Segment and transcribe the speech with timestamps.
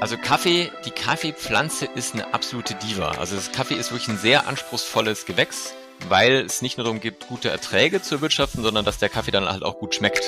[0.00, 3.12] Also Kaffee, die Kaffeepflanze ist eine absolute Diva.
[3.18, 5.74] Also das Kaffee ist wirklich ein sehr anspruchsvolles Gewächs,
[6.08, 9.48] weil es nicht nur darum geht, gute Erträge zu erwirtschaften, sondern dass der Kaffee dann
[9.48, 10.22] halt auch gut schmeckt.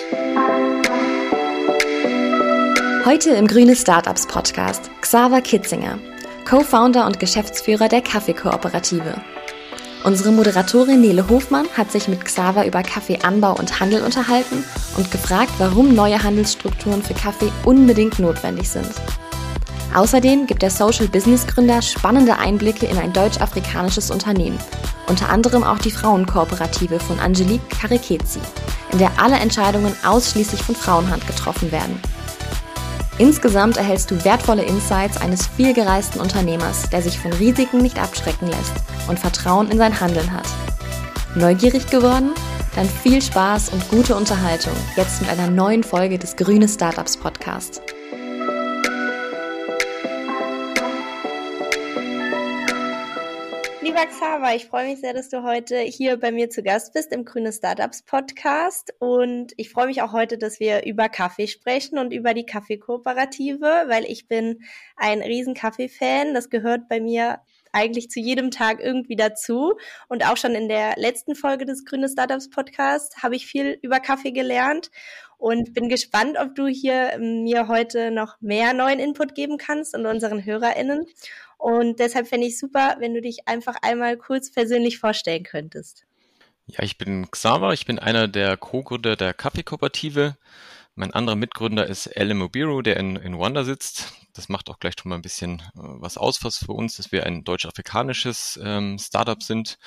[3.05, 6.01] Heute im Grüne Startups Podcast Xaver Kitzinger,
[6.49, 9.23] Co-Founder und Geschäftsführer der Kaffeekooperative.
[10.03, 14.65] Unsere Moderatorin Nele Hofmann hat sich mit Xaver über Kaffeeanbau und Handel unterhalten
[14.97, 18.91] und gefragt, warum neue Handelsstrukturen für Kaffee unbedingt notwendig sind.
[19.95, 24.59] Außerdem gibt der Social Business Gründer spannende Einblicke in ein deutsch-afrikanisches Unternehmen,
[25.09, 28.41] unter anderem auch die Frauenkooperative von Angelique Karikezi,
[28.93, 32.01] in der alle Entscheidungen ausschließlich von Frauenhand getroffen werden.
[33.19, 38.73] Insgesamt erhältst du wertvolle Insights eines vielgereisten Unternehmers, der sich von Risiken nicht abschrecken lässt
[39.09, 40.47] und Vertrauen in sein Handeln hat.
[41.35, 42.31] Neugierig geworden?
[42.77, 47.83] Dann viel Spaß und gute Unterhaltung jetzt mit einer neuen Folge des Grüne Startups Podcast.
[53.91, 57.11] Lieber Xaver, ich freue mich sehr, dass du heute hier bei mir zu Gast bist
[57.11, 58.95] im Grüne Startups Podcast.
[59.01, 63.87] Und ich freue mich auch heute, dass wir über Kaffee sprechen und über die Kaffeekooperative,
[63.89, 64.63] weil ich bin
[64.95, 66.35] ein riesen Kaffee-Fan.
[66.35, 67.41] Das gehört bei mir
[67.73, 69.75] eigentlich zu jedem Tag irgendwie dazu.
[70.07, 73.99] Und auch schon in der letzten Folge des Grüne Startups Podcast habe ich viel über
[73.99, 74.93] Kaffee gelernt
[75.37, 80.07] und bin gespannt, ob du hier mir heute noch mehr neuen Input geben kannst und
[80.07, 81.07] unseren HörerInnen.
[81.61, 86.07] Und deshalb fände ich super, wenn du dich einfach einmal kurz persönlich vorstellen könntest.
[86.65, 90.39] Ja, ich bin Xaver, ich bin einer der Co-Gründer der Kaffeekooperative.
[90.95, 94.11] Mein anderer Mitgründer ist Alan Mobiru, der in, in Rwanda sitzt.
[94.33, 97.13] Das macht auch gleich schon mal ein bisschen äh, was aus was für uns, dass
[97.13, 99.79] wir ein deutsch-afrikanisches ähm, Startup sind.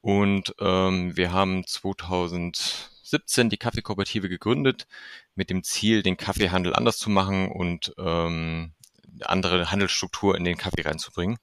[0.00, 4.88] Und ähm, wir haben 2017 die Kaffeekooperative gegründet
[5.36, 8.72] mit dem Ziel, den Kaffeehandel anders zu machen und ähm,
[9.22, 11.38] andere Handelsstruktur in den Kaffee reinzubringen.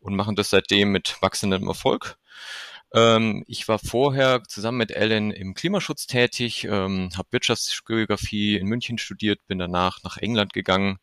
[0.00, 2.16] Und machen das seitdem mit wachsendem Erfolg.
[2.94, 8.98] Ähm, ich war vorher zusammen mit Ellen im Klimaschutz tätig, ähm, habe Wirtschaftsgeografie in München
[8.98, 10.98] studiert, bin danach nach England gegangen,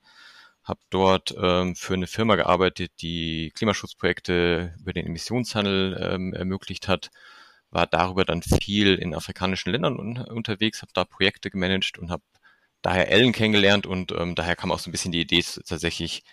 [0.64, 7.12] habe dort ähm, für eine Firma gearbeitet, die Klimaschutzprojekte über den Emissionshandel ähm, ermöglicht hat,
[7.70, 12.24] war darüber dann viel in afrikanischen Ländern un unterwegs, habe da Projekte gemanagt und habe
[12.84, 16.24] daher Ellen kennengelernt und ähm, daher kam auch so ein bisschen die Idee tatsächlich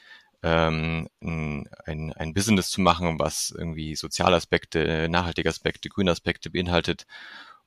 [0.43, 7.07] ähm, ein, ein Business zu machen, was irgendwie soziale Aspekte, nachhaltige Aspekte, grüne Aspekte beinhaltet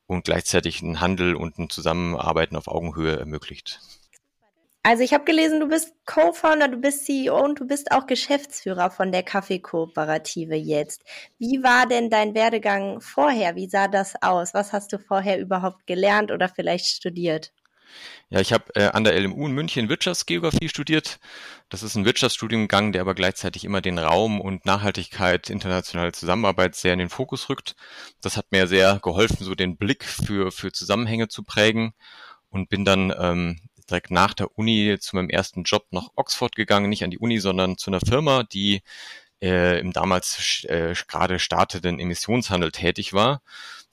[0.05, 3.79] und gleichzeitig einen Handel und ein Zusammenarbeiten auf Augenhöhe ermöglicht.
[4.85, 8.91] Also ich habe gelesen, du bist Co-Founder, du bist CEO und du bist auch Geschäftsführer
[8.91, 11.05] von der Kaffeekooperative jetzt.
[11.39, 13.55] Wie war denn dein Werdegang vorher?
[13.55, 14.53] Wie sah das aus?
[14.53, 17.53] Was hast du vorher überhaupt gelernt oder vielleicht studiert?
[18.29, 21.19] Ja, ich habe äh, an der LMU in München Wirtschaftsgeografie studiert.
[21.69, 26.93] Das ist ein Wirtschaftsstudiengang, der aber gleichzeitig immer den Raum und Nachhaltigkeit, internationale Zusammenarbeit sehr
[26.93, 27.75] in den Fokus rückt.
[28.21, 31.93] Das hat mir sehr geholfen, so den Blick für, für Zusammenhänge zu prägen
[32.49, 33.59] und bin dann ähm,
[33.89, 37.39] direkt nach der Uni zu meinem ersten Job nach Oxford gegangen, nicht an die Uni,
[37.39, 38.81] sondern zu einer Firma, die
[39.41, 43.41] äh, im damals äh, gerade startenden Emissionshandel tätig war.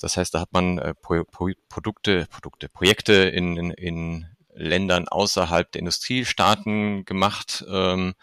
[0.00, 5.09] Das heißt, da hat man äh, Pro Pro Produkte, Produkte, Projekte in, in, in Ländern
[5.09, 8.15] außerhalb der Industriestaaten gemacht ähm,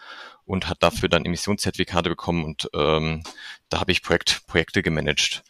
[0.44, 3.22] und hat dafür dann Emissionszertifikate bekommen und ähm,
[3.68, 5.42] da habe ich Projekt, Projekte gemanagt.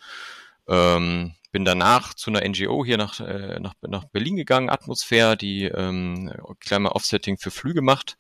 [0.67, 5.65] Ähm, bin danach zu einer NGO hier nach, äh, nach, nach Berlin gegangen, Atmosphäre, die
[5.65, 8.19] ähm, Climate Offsetting für Flüge macht.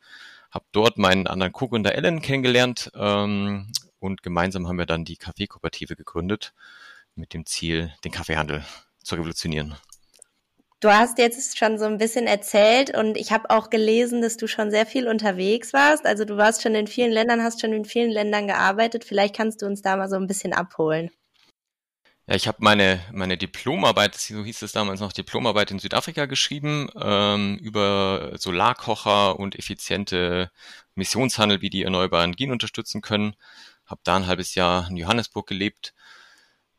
[0.50, 5.94] Habe dort meinen anderen Co-Gründer Ellen kennengelernt ähm, und gemeinsam haben wir dann die Kaffeekooperative
[5.94, 6.54] gegründet
[7.18, 8.64] mit dem Ziel, den Kaffeehandel
[9.02, 9.76] zu revolutionieren.
[10.80, 14.46] Du hast jetzt schon so ein bisschen erzählt und ich habe auch gelesen, dass du
[14.46, 16.06] schon sehr viel unterwegs warst.
[16.06, 19.04] Also du warst schon in vielen Ländern, hast schon in vielen Ländern gearbeitet.
[19.04, 21.10] Vielleicht kannst du uns da mal so ein bisschen abholen.
[22.28, 26.88] Ja, ich habe meine, meine Diplomarbeit, so hieß es damals noch, Diplomarbeit in Südafrika geschrieben,
[27.00, 30.52] ähm, über Solarkocher und effiziente
[30.94, 33.34] Missionshandel, wie die erneuerbaren Energien unterstützen können.
[33.84, 35.94] Habe da ein halbes Jahr in Johannesburg gelebt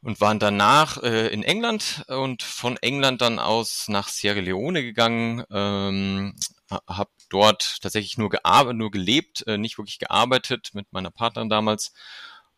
[0.02, 5.44] und waren danach äh, in England und von England dann aus nach Sierra Leone gegangen,
[5.52, 6.36] ähm,
[6.88, 11.94] habe dort tatsächlich nur gearbeitet, nur gelebt, äh, nicht wirklich gearbeitet mit meiner Partnerin damals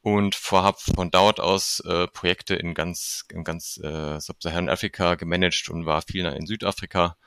[0.01, 5.69] und vorhab von dort aus äh, Projekte in ganz in ganz äh, Sub-Saharan Afrika gemanagt
[5.69, 7.17] und war viel in Südafrika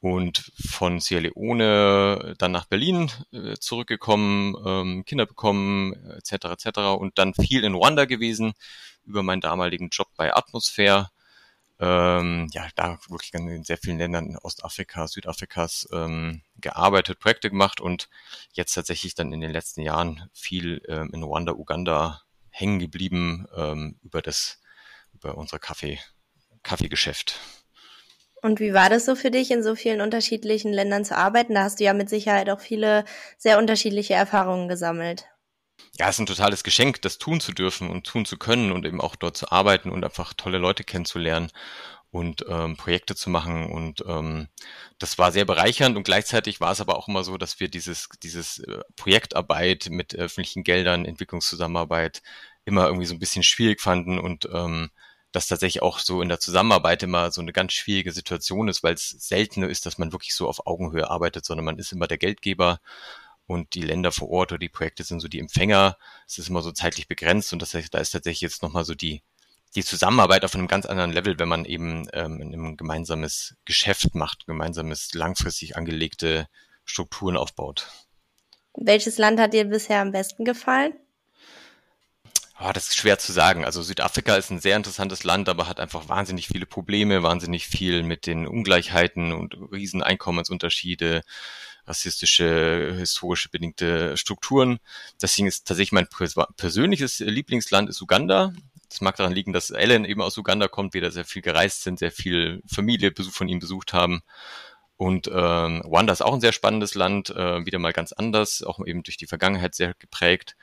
[0.00, 6.32] und von Sierra Leone dann nach Berlin äh, zurückgekommen, ähm, Kinder bekommen etc.
[6.46, 6.78] etc.
[6.98, 8.52] und dann viel in Ruanda gewesen
[9.04, 11.10] über meinen damaligen Job bei Atmosphäre.
[11.80, 18.08] Ähm, ja, da wirklich in sehr vielen Ländern Ostafrika, Südafrikas ähm, gearbeitet, Projekte gemacht und
[18.52, 23.98] jetzt tatsächlich dann in den letzten Jahren viel ähm, in Rwanda, Uganda hängen geblieben ähm,
[24.02, 24.60] über das,
[25.14, 26.00] über unser Kaffee,
[26.64, 27.38] Kaffeegeschäft.
[28.42, 31.54] Und wie war das so für dich, in so vielen unterschiedlichen Ländern zu arbeiten?
[31.54, 33.04] Da hast du ja mit Sicherheit auch viele
[33.36, 35.26] sehr unterschiedliche Erfahrungen gesammelt.
[35.98, 38.86] Ja, es ist ein totales Geschenk, das tun zu dürfen und tun zu können und
[38.86, 41.50] eben auch dort zu arbeiten und einfach tolle Leute kennenzulernen
[42.10, 43.70] und ähm, Projekte zu machen.
[43.70, 44.48] Und ähm,
[44.98, 48.08] das war sehr bereichernd und gleichzeitig war es aber auch immer so, dass wir dieses,
[48.22, 52.22] dieses äh, Projektarbeit mit öffentlichen Geldern, Entwicklungszusammenarbeit
[52.64, 54.90] immer irgendwie so ein bisschen schwierig fanden und ähm,
[55.32, 58.94] das tatsächlich auch so in der Zusammenarbeit immer so eine ganz schwierige Situation ist, weil
[58.94, 62.18] es seltener ist, dass man wirklich so auf Augenhöhe arbeitet, sondern man ist immer der
[62.18, 62.80] Geldgeber
[63.46, 65.96] und die Länder vor Ort oder die Projekte sind so die Empfänger.
[66.26, 68.94] Es ist immer so zeitlich begrenzt und das heißt, da ist tatsächlich jetzt nochmal so
[68.94, 69.22] die,
[69.74, 74.46] die Zusammenarbeit auf einem ganz anderen Level, wenn man eben ähm, ein gemeinsames Geschäft macht,
[74.46, 76.46] gemeinsames langfristig angelegte
[76.84, 77.88] Strukturen aufbaut.
[78.74, 80.94] Welches Land hat dir bisher am besten gefallen?
[82.60, 83.64] Oh, das ist schwer zu sagen.
[83.64, 88.02] Also Südafrika ist ein sehr interessantes Land, aber hat einfach wahnsinnig viele Probleme, wahnsinnig viel
[88.02, 91.22] mit den Ungleichheiten und riesen Einkommensunterschiede,
[91.86, 94.80] rassistische, historische bedingte Strukturen.
[95.22, 96.08] Deswegen ist tatsächlich mein
[96.56, 98.52] persönliches Lieblingsland ist Uganda.
[98.88, 101.84] Das mag daran liegen, dass Ellen eben aus Uganda kommt, wir da sehr viel gereist
[101.84, 104.22] sind, sehr viel Familiebesuch von ihm besucht haben.
[104.96, 108.84] Und ähm, Rwanda ist auch ein sehr spannendes Land, äh, wieder mal ganz anders, auch
[108.84, 110.56] eben durch die Vergangenheit sehr geprägt.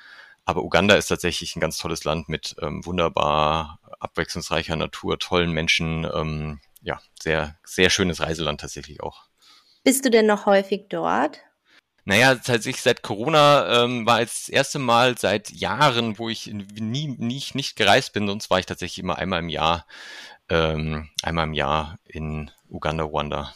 [0.46, 6.08] Aber Uganda ist tatsächlich ein ganz tolles Land mit ähm, wunderbar abwechslungsreicher Natur, tollen Menschen.
[6.14, 9.24] Ähm, ja, sehr, sehr schönes Reiseland tatsächlich auch.
[9.84, 11.40] Bist du denn noch häufig dort?
[12.08, 17.08] Naja, tatsächlich seit Corona ähm, war es das erste Mal seit Jahren, wo ich nie,
[17.08, 19.88] nie nicht gereist bin, sonst war ich tatsächlich immer einmal im Jahr,
[20.48, 23.56] ähm, einmal im Jahr in Uganda, Ruanda.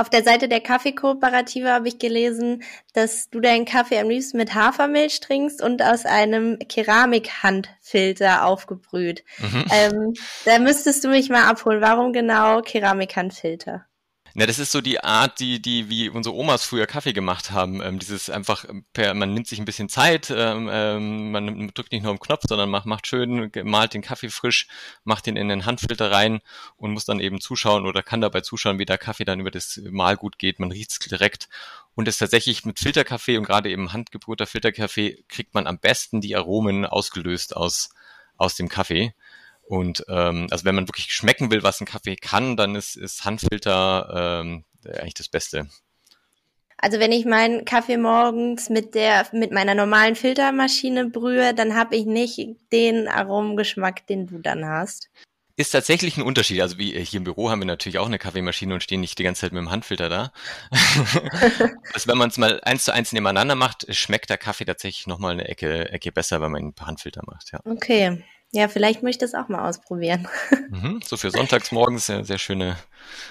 [0.00, 2.62] Auf der Seite der Kaffeekooperative habe ich gelesen,
[2.92, 9.24] dass du deinen Kaffee am liebsten mit Hafermilch trinkst und aus einem Keramikhandfilter aufgebrüht.
[9.38, 9.64] Mhm.
[9.72, 10.14] Ähm,
[10.44, 11.80] da müsstest du mich mal abholen.
[11.80, 13.86] Warum genau Keramikhandfilter?
[14.34, 17.80] Ja, das ist so die Art, die, die, wie unsere Omas früher Kaffee gemacht haben.
[17.82, 22.02] Ähm, dieses einfach, per, man nimmt sich ein bisschen Zeit, ähm, ähm, man drückt nicht
[22.02, 24.68] nur am Knopf, sondern macht, macht schön, malt den Kaffee frisch,
[25.04, 26.40] macht den in den Handfilter rein
[26.76, 29.80] und muss dann eben zuschauen oder kann dabei zuschauen, wie der Kaffee dann über das
[29.90, 30.60] Mahlgut geht.
[30.60, 31.48] Man riecht es direkt.
[31.94, 36.36] Und es tatsächlich mit Filterkaffee und gerade eben handgebrühter Filterkaffee kriegt man am besten die
[36.36, 37.90] Aromen ausgelöst aus,
[38.36, 39.14] aus dem Kaffee.
[39.68, 43.24] Und ähm, also wenn man wirklich schmecken will, was ein Kaffee kann, dann ist, ist
[43.26, 45.68] Handfilter ähm, eigentlich das Beste.
[46.78, 51.96] Also wenn ich meinen Kaffee morgens mit der mit meiner normalen Filtermaschine brühe, dann habe
[51.96, 52.38] ich nicht
[52.72, 55.10] den Aromengeschmack, den du dann hast.
[55.56, 56.62] Ist tatsächlich ein Unterschied.
[56.62, 59.24] Also wie hier im Büro haben wir natürlich auch eine Kaffeemaschine und stehen nicht die
[59.24, 60.32] ganze Zeit mit dem Handfilter da.
[61.92, 65.32] also wenn man es mal eins zu eins nebeneinander macht, schmeckt der Kaffee tatsächlich nochmal
[65.32, 67.50] eine Ecke, Ecke besser, wenn man ihn per Handfilter macht.
[67.52, 67.58] Ja.
[67.64, 68.22] Okay.
[68.52, 70.28] Ja, vielleicht möchte ich das auch mal ausprobieren.
[70.70, 72.76] Mhm, so für sonntagsmorgens ja sehr schöne,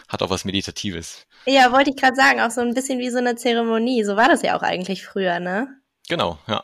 [0.10, 1.28] hat auch was Meditatives.
[1.46, 4.04] Ja, wollte ich gerade sagen, auch so ein bisschen wie so eine Zeremonie.
[4.04, 5.68] So war das ja auch eigentlich früher, ne?
[6.10, 6.64] Genau, ja.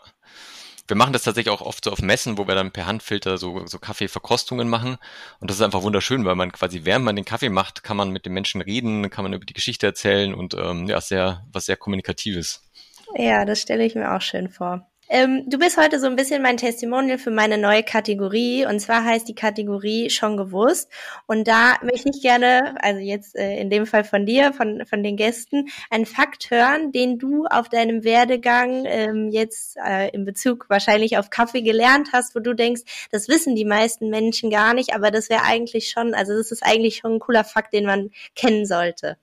[0.88, 3.68] Wir machen das tatsächlich auch oft so auf Messen, wo wir dann per Handfilter so,
[3.68, 4.98] so Kaffeeverkostungen machen.
[5.40, 8.10] Und das ist einfach wunderschön, weil man quasi, während man den Kaffee macht, kann man
[8.10, 11.68] mit den Menschen reden, kann man über die Geschichte erzählen und ähm, ja, sehr, was
[11.68, 12.64] sehr Kommunikatives.
[13.16, 14.90] Ja, das stelle ich mir auch schön vor.
[15.14, 18.66] Ähm, du bist heute so ein bisschen mein Testimonial für meine neue Kategorie.
[18.66, 20.90] Und zwar heißt die Kategorie schon gewusst.
[21.28, 25.04] Und da möchte ich gerne, also jetzt äh, in dem Fall von dir, von, von
[25.04, 30.66] den Gästen, einen Fakt hören, den du auf deinem Werdegang ähm, jetzt äh, in Bezug
[30.68, 34.96] wahrscheinlich auf Kaffee gelernt hast, wo du denkst, das wissen die meisten Menschen gar nicht,
[34.96, 38.10] aber das wäre eigentlich schon, also das ist eigentlich schon ein cooler Fakt, den man
[38.34, 39.18] kennen sollte.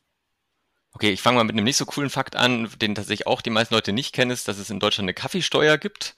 [0.93, 3.51] Okay, ich fange mal mit einem nicht so coolen Fakt an, den tatsächlich auch die
[3.51, 6.17] meisten Leute nicht kennen, ist, dass es in Deutschland eine Kaffeesteuer gibt.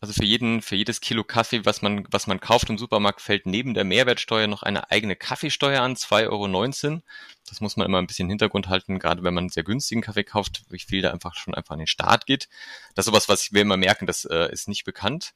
[0.00, 3.44] Also für jeden, für jedes Kilo Kaffee, was man, was man kauft im Supermarkt, fällt
[3.44, 7.02] neben der Mehrwertsteuer noch eine eigene Kaffeesteuer an, 2,19 Euro.
[7.46, 10.00] Das muss man immer ein bisschen im Hintergrund halten, gerade wenn man einen sehr günstigen
[10.00, 12.48] Kaffee kauft, wie viel da einfach schon einfach an den Start geht.
[12.94, 15.34] Das ist sowas, was wir immer merken, das äh, ist nicht bekannt.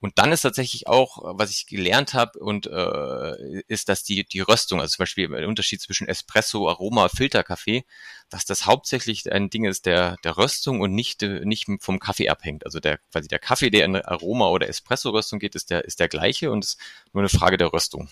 [0.00, 4.40] Und dann ist tatsächlich auch, was ich gelernt habe, und äh, ist, dass die die
[4.40, 7.84] Röstung, also zum Beispiel der Unterschied zwischen Espresso, Aroma, Filterkaffee,
[8.30, 12.64] dass das hauptsächlich ein Ding ist der der Röstung und nicht nicht vom Kaffee abhängt.
[12.64, 16.08] Also der quasi der Kaffee, der in Aroma oder Espresso-Röstung geht, ist der ist der
[16.08, 16.78] gleiche und ist
[17.12, 18.08] nur eine Frage der Röstung.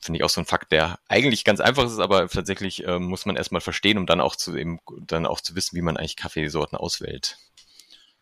[0.00, 3.24] Finde ich auch so ein Fakt, der eigentlich ganz einfach ist, aber tatsächlich äh, muss
[3.24, 6.16] man erstmal verstehen, um dann auch zu eben dann auch zu wissen, wie man eigentlich
[6.16, 7.38] Kaffeesorten auswählt.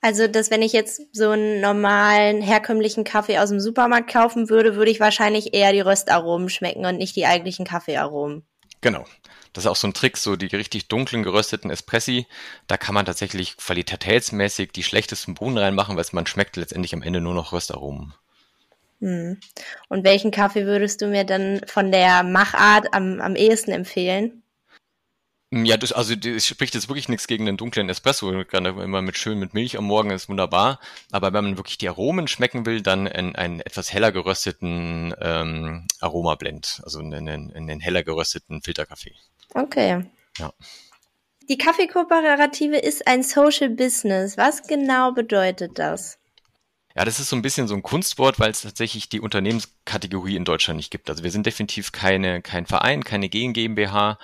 [0.04, 4.74] Also, dass wenn ich jetzt so einen normalen, herkömmlichen Kaffee aus dem Supermarkt kaufen würde,
[4.74, 8.44] würde ich wahrscheinlich eher die Röstaromen schmecken und nicht die eigentlichen Kaffeearomen.
[8.80, 9.04] Genau.
[9.52, 12.26] Das ist auch so ein Trick, so die richtig dunklen gerösteten Espressi,
[12.66, 17.20] da kann man tatsächlich qualitätsmäßig die schlechtesten Bohnen reinmachen, weil man schmeckt letztendlich am Ende
[17.20, 18.14] nur noch Röstaromen.
[19.00, 19.38] Hm.
[19.88, 24.41] Und welchen Kaffee würdest du mir dann von der Machart am, am ehesten empfehlen?
[25.52, 28.30] Mm, ja, das, also das spricht jetzt wirklich nichts gegen den dunklen Espresso.
[28.30, 30.80] Gerade immer mit schön mit Milch am Morgen ist wunderbar.
[31.10, 35.86] Aber wenn man wirklich die Aromen schmecken will, dann einen, einen etwas heller gerösteten ähm,
[36.00, 39.14] Aromablend, also einen, einen heller gerösteten Filterkaffee.
[39.52, 40.06] Okay.
[40.38, 40.54] Ja.
[41.50, 44.38] Die Kaffeekooperative ist ein Social Business.
[44.38, 46.18] Was genau bedeutet das?
[46.96, 50.44] Ja, das ist so ein bisschen so ein Kunstwort, weil es tatsächlich die Unternehmenskategorie in
[50.44, 51.10] Deutschland nicht gibt.
[51.10, 54.18] Also wir sind definitiv keine, kein Verein, keine GmbH,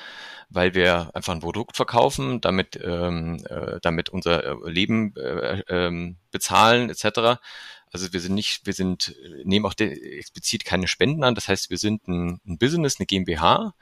[0.50, 6.16] weil wir einfach ein Produkt verkaufen, damit, ähm, äh, damit unser äh, Leben äh, ähm,
[6.30, 7.40] bezahlen etc.
[7.90, 9.14] Also wir sind nicht, wir sind,
[9.44, 11.34] nehmen auch explizit keine Spenden an.
[11.34, 13.74] Das heißt, wir sind ein, ein Business, eine GmbH,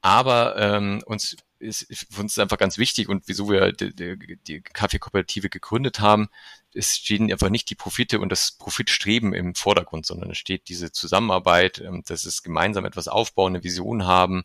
[0.00, 4.36] aber ähm, uns ist für uns ist einfach ganz wichtig und wieso wir die, die,
[4.46, 6.28] die Kaffeekooperative gegründet haben,
[6.72, 10.92] es stehen einfach nicht die Profite und das Profitstreben im Vordergrund, sondern es steht diese
[10.92, 14.44] Zusammenarbeit, ähm, dass es gemeinsam etwas aufbauen, eine Vision haben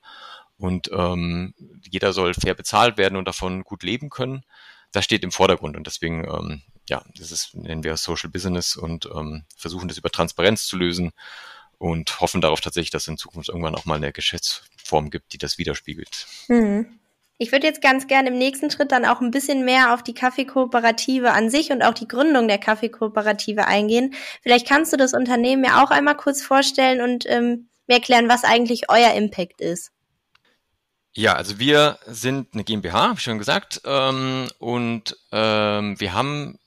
[0.57, 1.53] und ähm,
[1.89, 4.43] jeder soll fair bezahlt werden und davon gut leben können.
[4.91, 9.07] Das steht im Vordergrund und deswegen, ähm, ja, das ist, nennen wir Social Business und
[9.07, 11.11] ähm, versuchen das über Transparenz zu lösen
[11.77, 15.37] und hoffen darauf tatsächlich, dass es in Zukunft irgendwann auch mal eine Geschäftsform gibt, die
[15.37, 16.27] das widerspiegelt.
[16.47, 16.99] Mhm.
[17.39, 20.13] Ich würde jetzt ganz gerne im nächsten Schritt dann auch ein bisschen mehr auf die
[20.13, 24.13] Kaffeekooperative an sich und auch die Gründung der Kaffeekooperative eingehen.
[24.43, 28.43] Vielleicht kannst du das Unternehmen ja auch einmal kurz vorstellen und ähm, mir erklären, was
[28.43, 29.91] eigentlich euer Impact ist.
[31.15, 36.57] Ja, also wir sind eine GmbH, habe ich schon gesagt, ähm, und ähm, wir haben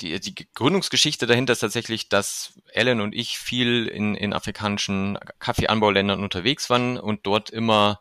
[0.00, 6.22] die, die Gründungsgeschichte dahinter ist tatsächlich, dass Ellen und ich viel in, in afrikanischen Kaffeeanbauländern
[6.22, 8.00] unterwegs waren und dort immer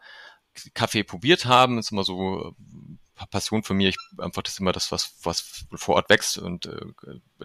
[0.74, 1.78] Kaffee probiert haben.
[1.78, 3.90] Das ist immer so äh, Passion von mir.
[3.90, 6.82] Ich einfach das ist immer das, was, was vor Ort wächst und äh,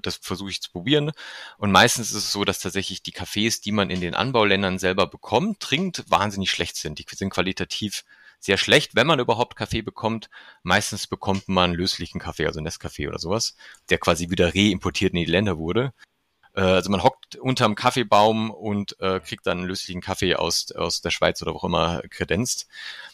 [0.03, 1.13] das versuche ich zu probieren.
[1.59, 5.07] Und meistens ist es so, dass tatsächlich die Kaffees, die man in den Anbauländern selber
[5.07, 6.99] bekommt, trinkt, wahnsinnig schlecht sind.
[6.99, 8.05] Die sind qualitativ
[8.41, 10.31] sehr schlecht, wenn man überhaupt Kaffee bekommt.
[10.63, 13.55] Meistens bekommt man löslichen Kaffee, also Nescafé oder sowas,
[13.91, 15.93] der quasi wieder reimportiert in die Länder wurde.
[16.55, 21.11] Äh, also man hockt unterm Kaffeebaum und äh, kriegt dann löslichen Kaffee aus, aus der
[21.11, 22.67] Schweiz oder wo auch immer kredenzt.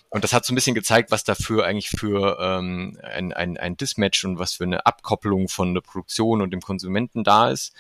[0.09, 3.77] Und das hat so ein bisschen gezeigt, was dafür eigentlich für ähm, ein, ein, ein
[3.77, 7.75] Dismatch und was für eine Abkopplung von der Produktion und dem Konsumenten da ist.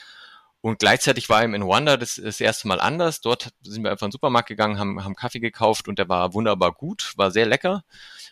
[0.66, 3.20] Und gleichzeitig war ihm in Ruanda das, das erste Mal anders.
[3.20, 6.35] Dort sind wir einfach in den Supermarkt gegangen, haben, haben Kaffee gekauft und der war
[6.35, 7.85] wunderbar gut, war sehr lecker.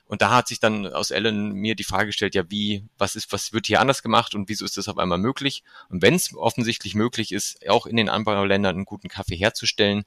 [0.04, 3.32] Und da hat sich dann aus Ellen mir die Frage gestellt, ja, wie, was ist,
[3.32, 5.62] was wird hier anders gemacht und wieso ist das auf einmal möglich?
[5.88, 10.02] Und wenn es offensichtlich möglich ist, auch in den Anbauländern einen guten Kaffee herzustellen,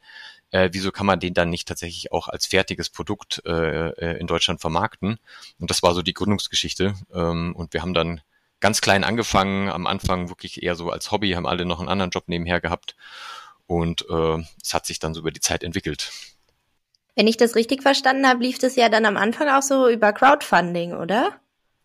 [0.51, 4.27] äh, wieso kann man den dann nicht tatsächlich auch als fertiges Produkt äh, äh in
[4.27, 5.17] Deutschland vermarkten?
[5.59, 6.93] Und das war so die Gründungsgeschichte.
[7.13, 8.19] Ähm, und wir haben dann
[8.59, 12.11] ganz klein angefangen, am Anfang wirklich eher so als Hobby, haben alle noch einen anderen
[12.11, 12.95] Job nebenher gehabt
[13.67, 16.11] und äh, es hat sich dann so über die Zeit entwickelt.
[17.15, 20.13] Wenn ich das richtig verstanden habe, lief das ja dann am Anfang auch so über
[20.13, 21.39] Crowdfunding, oder?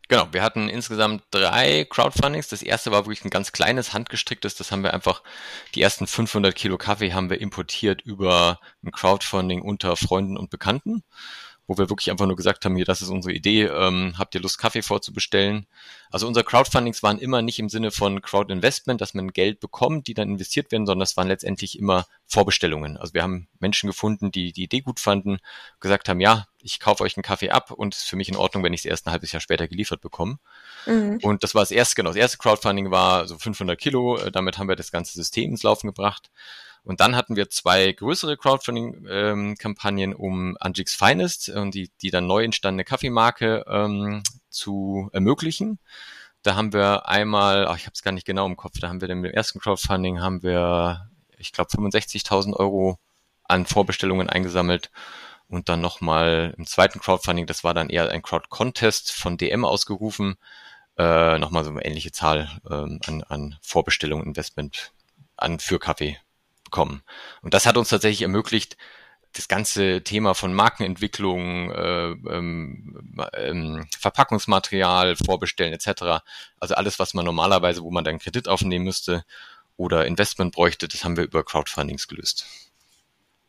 [0.08, 2.48] Genau, wir hatten insgesamt drei Crowdfundings.
[2.48, 4.56] Das erste war wirklich ein ganz kleines, handgestricktes.
[4.56, 5.22] Das haben wir einfach,
[5.74, 11.02] die ersten 500 Kilo Kaffee haben wir importiert über ein Crowdfunding unter Freunden und Bekannten
[11.72, 14.42] wo wir wirklich einfach nur gesagt haben, hier, das ist unsere Idee, ähm, habt ihr
[14.42, 15.66] Lust, Kaffee vorzubestellen?
[16.10, 20.14] Also unser Crowdfundings waren immer nicht im Sinne von Crowdinvestment, dass man Geld bekommt, die
[20.14, 22.98] dann investiert werden, sondern das waren letztendlich immer Vorbestellungen.
[22.98, 25.38] Also wir haben Menschen gefunden, die die Idee gut fanden,
[25.80, 28.36] gesagt haben, ja, ich kaufe euch einen Kaffee ab und es ist für mich in
[28.36, 30.38] Ordnung, wenn ich es erst ein halbes Jahr später geliefert bekomme.
[30.84, 31.20] Mhm.
[31.22, 34.58] Und das war das erste, genau, das erste Crowdfunding war so 500 Kilo, äh, damit
[34.58, 36.30] haben wir das ganze System ins Laufen gebracht.
[36.84, 42.26] Und dann hatten wir zwei größere Crowdfunding-Kampagnen ähm, um Angix Finest und die, die dann
[42.26, 45.78] neu entstandene Kaffeemarke ähm, zu ermöglichen.
[46.42, 49.00] Da haben wir einmal, ach, ich habe es gar nicht genau im Kopf, da haben
[49.00, 51.08] wir dann mit dem ersten Crowdfunding haben wir,
[51.38, 52.98] ich glaube, 65.000 Euro
[53.44, 54.90] an Vorbestellungen eingesammelt
[55.48, 60.36] und dann nochmal im zweiten Crowdfunding, das war dann eher ein Crowd-Contest von DM ausgerufen,
[60.98, 64.92] äh, nochmal so eine ähnliche Zahl ähm, an, an Vorbestellungen, Investment
[65.36, 66.18] an für Kaffee
[66.72, 67.02] bekommen.
[67.42, 68.76] Und das hat uns tatsächlich ermöglicht,
[69.34, 76.24] das ganze Thema von Markenentwicklung, äh, ähm, ähm, Verpackungsmaterial vorbestellen etc.
[76.58, 79.24] Also alles, was man normalerweise, wo man dann Kredit aufnehmen müsste
[79.76, 82.46] oder Investment bräuchte, das haben wir über Crowdfundings gelöst.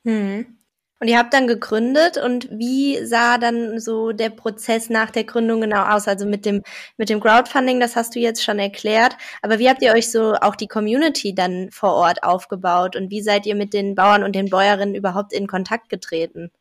[0.05, 0.57] Hm.
[1.03, 5.59] Und ihr habt dann gegründet und wie sah dann so der Prozess nach der Gründung
[5.59, 6.07] genau aus?
[6.07, 6.61] Also mit dem,
[6.95, 9.17] mit dem Crowdfunding, das hast du jetzt schon erklärt.
[9.41, 13.21] Aber wie habt ihr euch so auch die Community dann vor Ort aufgebaut und wie
[13.21, 16.51] seid ihr mit den Bauern und den Bäuerinnen überhaupt in Kontakt getreten?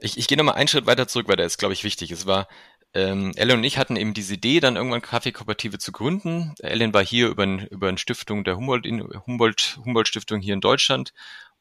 [0.00, 2.10] Ich, ich gehe nochmal einen Schritt weiter zurück, weil der ist, glaube ich, wichtig.
[2.10, 2.48] Es war,
[2.92, 6.54] ähm, Ellen und ich hatten eben diese Idee, dann irgendwann Kaffeekooperative zu gründen.
[6.58, 8.84] Ellen war hier über, über eine Stiftung der Humboldt,
[9.28, 11.12] Humboldt, Humboldt Stiftung hier in Deutschland.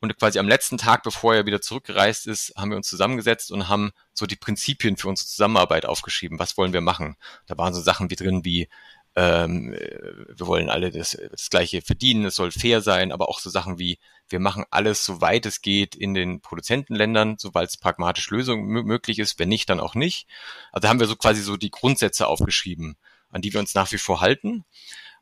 [0.01, 3.67] Und quasi am letzten Tag, bevor er wieder zurückgereist ist, haben wir uns zusammengesetzt und
[3.67, 6.39] haben so die Prinzipien für unsere Zusammenarbeit aufgeschrieben.
[6.39, 7.17] Was wollen wir machen?
[7.47, 8.69] Da waren so Sachen wie drin wie,
[9.15, 13.49] ähm, wir wollen alle das, das Gleiche verdienen, es soll fair sein, aber auch so
[13.49, 18.65] Sachen wie, wir machen alles, soweit es geht, in den Produzentenländern, soweit es pragmatisch Lösung
[18.67, 20.27] möglich ist, wenn nicht, dann auch nicht.
[20.71, 22.95] Also haben wir so quasi so die Grundsätze aufgeschrieben,
[23.29, 24.63] an die wir uns nach wie vor halten.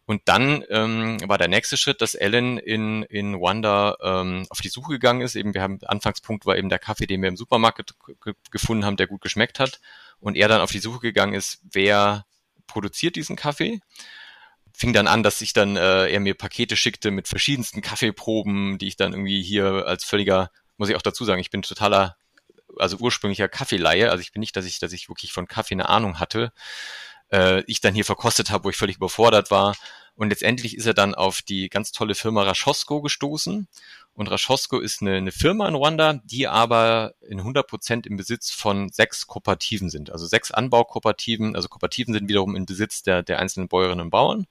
[0.08, 4.70] Und dann ähm, war der nächste Schritt, dass Ellen in, in Wanda ähm, auf die
[4.70, 5.36] Suche gegangen ist.
[5.36, 7.94] Eben, wir haben, Anfangspunkt war eben der Kaffee, den wir im Supermarkt
[8.50, 9.82] gefunden haben, der gut geschmeckt hat.
[10.22, 12.26] Und er dann auf die Suche gegangen ist, wer
[12.68, 13.82] produziert diesen Kaffee.
[14.72, 18.88] Fing dann an, dass ich dann äh, er mir Pakete schickte mit verschiedensten Kaffeeproben, die
[18.88, 22.16] ich dann irgendwie hier als völliger, muss ich auch dazu sagen, ich bin totaler,
[22.78, 24.10] also ursprünglicher Kaffeeleihe.
[24.10, 26.54] Also ich bin nicht, dass ich, dass ich wirklich von Kaffee eine Ahnung hatte.
[27.32, 29.76] Äh, ich dann hier verkostet habe, wo ich völlig überfordert war.
[30.16, 33.68] Und letztendlich ist er dann auf die ganz tolle Firma Rashosco gestoßen.
[34.14, 38.50] Und Rashosco ist eine, eine Firma in Ruanda, die aber in 100 Prozent im Besitz
[38.50, 40.10] von sechs Kooperativen sind.
[40.10, 41.56] Also sechs Anbaukooperativen.
[41.56, 44.48] Also Kooperativen sind wiederum im Besitz der, der einzelnen Bäuerinnen und Bauern.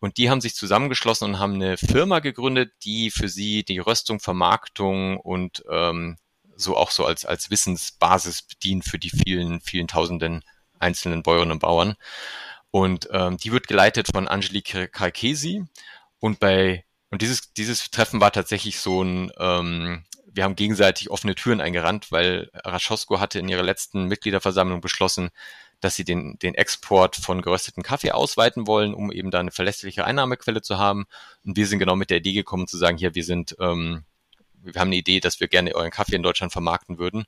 [0.00, 4.20] Und die haben sich zusammengeschlossen und haben eine Firma gegründet, die für sie die Röstung,
[4.20, 6.18] Vermarktung und ähm,
[6.56, 10.42] so auch so als, als Wissensbasis bedient für die vielen, vielen tausenden
[10.80, 11.94] einzelnen Bäuerinnen und Bauern.
[12.70, 15.64] Und ähm, die wird geleitet von Angelique Kalkesi.
[16.18, 21.34] Und bei und dieses, dieses Treffen war tatsächlich so ein, ähm, wir haben gegenseitig offene
[21.34, 25.30] Türen eingerannt, weil Raschosko hatte in ihrer letzten Mitgliederversammlung beschlossen,
[25.80, 30.04] dass sie den, den Export von gerösteten Kaffee ausweiten wollen, um eben da eine verlässliche
[30.04, 31.06] Einnahmequelle zu haben.
[31.44, 34.04] Und wir sind genau mit der Idee gekommen zu sagen, hier, wir sind, ähm,
[34.62, 37.24] wir haben eine Idee, dass wir gerne euren Kaffee in Deutschland vermarkten würden.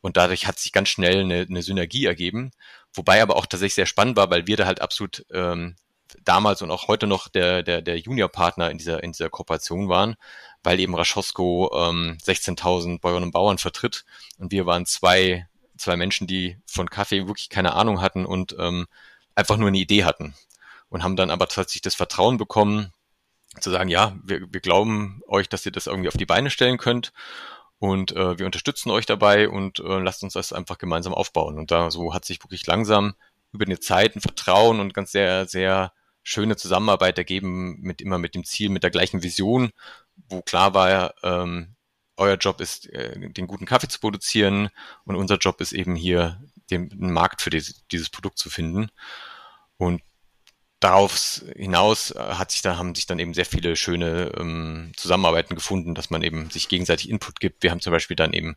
[0.00, 2.52] Und dadurch hat sich ganz schnell eine, eine Synergie ergeben.
[2.94, 5.76] Wobei aber auch tatsächlich sehr spannend war, weil wir da halt absolut ähm,
[6.24, 10.16] damals und auch heute noch der, der, der Juniorpartner in dieser, in dieser Kooperation waren,
[10.62, 14.04] weil eben Raschosko ähm, 16.000 Bäuerinnen und Bauern vertritt.
[14.38, 18.86] Und wir waren zwei, zwei Menschen, die von Kaffee wirklich keine Ahnung hatten und ähm,
[19.34, 20.34] einfach nur eine Idee hatten.
[20.88, 22.92] Und haben dann aber tatsächlich das Vertrauen bekommen,
[23.60, 26.78] zu sagen, ja, wir, wir glauben euch, dass ihr das irgendwie auf die Beine stellen
[26.78, 27.12] könnt
[27.80, 31.58] und äh, wir unterstützen euch dabei und äh, lasst uns das einfach gemeinsam aufbauen.
[31.58, 33.14] Und da so hat sich wirklich langsam
[33.52, 38.34] über eine Zeit ein Vertrauen und ganz sehr, sehr schöne Zusammenarbeit ergeben, mit immer mit
[38.34, 39.70] dem Ziel, mit der gleichen Vision,
[40.28, 41.74] wo klar war, ähm,
[42.18, 44.68] euer Job ist, äh, den guten Kaffee zu produzieren
[45.04, 46.38] und unser Job ist eben hier,
[46.70, 48.90] den, den Markt für dieses, dieses Produkt zu finden.
[49.78, 50.02] Und
[50.80, 55.54] darauf hinaus äh, hat sich da, haben sich dann eben sehr viele schöne ähm, Zusammenarbeiten
[55.54, 57.62] gefunden, dass man eben sich gegenseitig Input gibt.
[57.62, 58.56] Wir haben zum Beispiel dann eben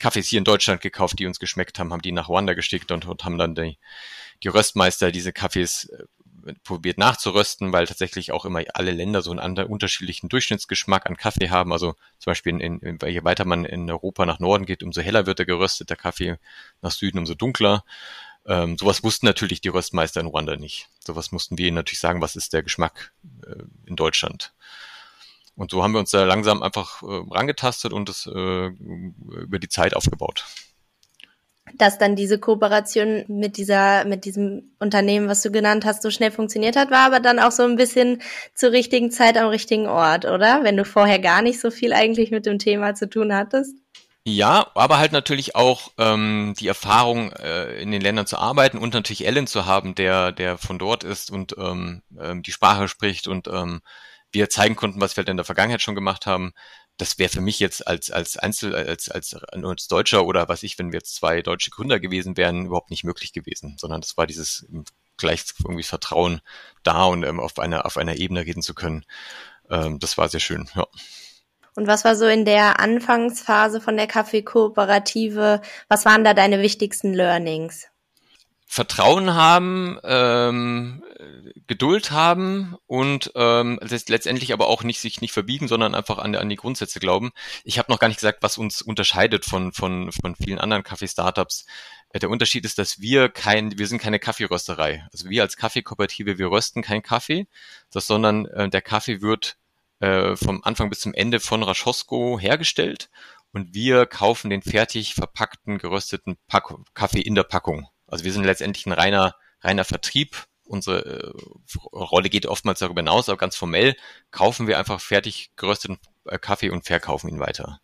[0.00, 3.06] Kaffees hier in Deutschland gekauft, die uns geschmeckt haben, haben die nach Ruanda geschickt und,
[3.06, 3.78] und haben dann die,
[4.42, 6.04] die Röstmeister diese Kaffees äh,
[6.64, 11.72] probiert nachzurösten, weil tatsächlich auch immer alle Länder so einen unterschiedlichen Durchschnittsgeschmack an Kaffee haben.
[11.72, 15.26] Also zum Beispiel, in, in, je weiter man in Europa nach Norden geht, umso heller
[15.26, 16.38] wird der geröstet, der Kaffee
[16.80, 17.84] nach Süden umso dunkler.
[18.50, 20.88] Ähm, sowas wussten natürlich die Röstmeister in Ruanda nicht.
[20.98, 23.12] Sowas mussten wir ihnen natürlich sagen, was ist der Geschmack
[23.46, 24.52] äh, in Deutschland.
[25.54, 29.68] Und so haben wir uns da langsam einfach äh, rangetastet und es äh, über die
[29.68, 30.46] Zeit aufgebaut.
[31.74, 36.32] Dass dann diese Kooperation mit dieser, mit diesem Unternehmen, was du genannt hast, so schnell
[36.32, 38.20] funktioniert hat, war aber dann auch so ein bisschen
[38.56, 40.64] zur richtigen Zeit am richtigen Ort, oder?
[40.64, 43.76] Wenn du vorher gar nicht so viel eigentlich mit dem Thema zu tun hattest.
[44.26, 48.92] Ja, aber halt natürlich auch ähm, die Erfahrung, äh, in den Ländern zu arbeiten und
[48.92, 53.28] natürlich Ellen zu haben, der, der von dort ist und ähm, ähm, die Sprache spricht
[53.28, 53.80] und ähm,
[54.30, 56.52] wir zeigen konnten, was wir halt in der Vergangenheit schon gemacht haben.
[56.98, 60.78] Das wäre für mich jetzt als, als Einzel, als, als, als Deutscher oder was ich,
[60.78, 64.26] wenn wir jetzt zwei deutsche Gründer gewesen wären, überhaupt nicht möglich gewesen, sondern das war
[64.26, 64.66] dieses
[65.16, 66.42] gleich irgendwie Vertrauen
[66.82, 69.04] da und ähm, auf einer, auf einer Ebene reden zu können.
[69.70, 70.86] Ähm, das war sehr schön, ja.
[71.76, 75.60] Und was war so in der Anfangsphase von der Kaffeekooperative?
[75.88, 77.86] Was waren da deine wichtigsten Learnings?
[78.72, 81.02] Vertrauen haben, ähm,
[81.66, 86.48] Geduld haben und ähm, letztendlich aber auch nicht sich nicht verbiegen, sondern einfach an, an
[86.48, 87.32] die Grundsätze glauben.
[87.64, 91.66] Ich habe noch gar nicht gesagt, was uns unterscheidet von von von vielen anderen Kaffee-Startups.
[92.12, 95.04] Äh, der Unterschied ist, dass wir kein, wir sind keine Kaffeerösterei.
[95.12, 97.46] Also wir als Kaffeekooperative, wir rösten kein Kaffee,
[97.90, 99.56] sondern äh, der Kaffee wird
[100.00, 103.10] äh, vom Anfang bis zum Ende von Raschosko hergestellt
[103.52, 107.88] und wir kaufen den fertig verpackten, gerösteten Pack Kaffee in der Packung.
[108.06, 110.46] Also wir sind letztendlich ein reiner, reiner Vertrieb.
[110.64, 111.32] Unsere äh,
[111.92, 113.96] Rolle geht oftmals darüber hinaus, aber ganz formell
[114.30, 117.80] kaufen wir einfach fertig gerösteten äh, Kaffee und verkaufen ihn weiter.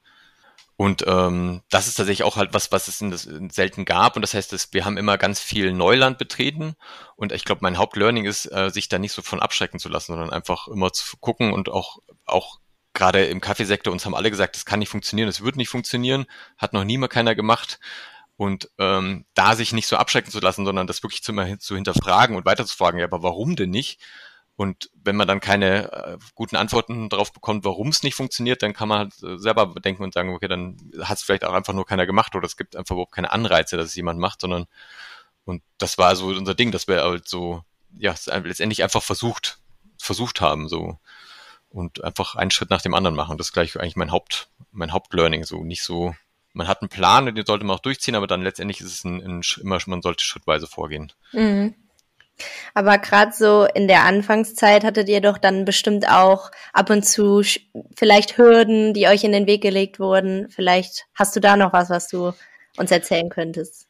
[0.77, 4.15] Und ähm, das ist tatsächlich auch halt was, was es in das, in selten gab.
[4.15, 6.77] Und das heißt, dass wir haben immer ganz viel Neuland betreten.
[7.17, 10.13] Und ich glaube, mein Hauptlearning ist, äh, sich da nicht so von abschrecken zu lassen,
[10.13, 12.59] sondern einfach immer zu gucken und auch, auch
[12.93, 16.27] gerade im Kaffeesektor uns haben alle gesagt, das kann nicht funktionieren, das wird nicht funktionieren,
[16.59, 17.79] hat noch nie mal keiner gemacht.
[18.37, 22.37] Und ähm, da sich nicht so abschrecken zu lassen, sondern das wirklich zu, zu hinterfragen
[22.37, 23.99] und weiterzufragen, ja, aber warum denn nicht?
[24.57, 28.73] Und wenn man dann keine äh, guten Antworten darauf bekommt, warum es nicht funktioniert, dann
[28.73, 31.75] kann man halt äh, selber denken und sagen, okay, dann hat es vielleicht auch einfach
[31.75, 34.67] nur keiner gemacht oder es gibt einfach überhaupt keine Anreize, dass es jemand macht, sondern
[35.45, 37.63] und das war so unser Ding, dass wir halt so,
[37.97, 39.59] ja, letztendlich einfach versucht,
[39.99, 40.99] versucht haben, so
[41.69, 43.37] und einfach einen Schritt nach dem anderen machen.
[43.37, 46.15] Das ist gleich eigentlich mein Haupt, mein Hauptlearning, so nicht so,
[46.55, 49.05] man hat einen Plan und den sollte man auch durchziehen, aber dann letztendlich ist es
[49.05, 51.13] ein, ein immer, man sollte schrittweise vorgehen.
[51.33, 51.75] Mhm.
[52.75, 57.43] Aber gerade so in der Anfangszeit hattet ihr doch dann bestimmt auch ab und zu
[57.97, 60.49] vielleicht Hürden, die euch in den Weg gelegt wurden.
[60.51, 62.33] Vielleicht hast du da noch was, was du
[62.77, 63.87] uns erzählen könntest.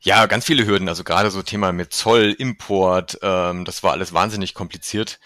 [0.00, 0.88] Ja, ganz viele Hürden.
[0.88, 5.18] Also gerade so Thema mit Zoll, Import, ähm, das war alles wahnsinnig kompliziert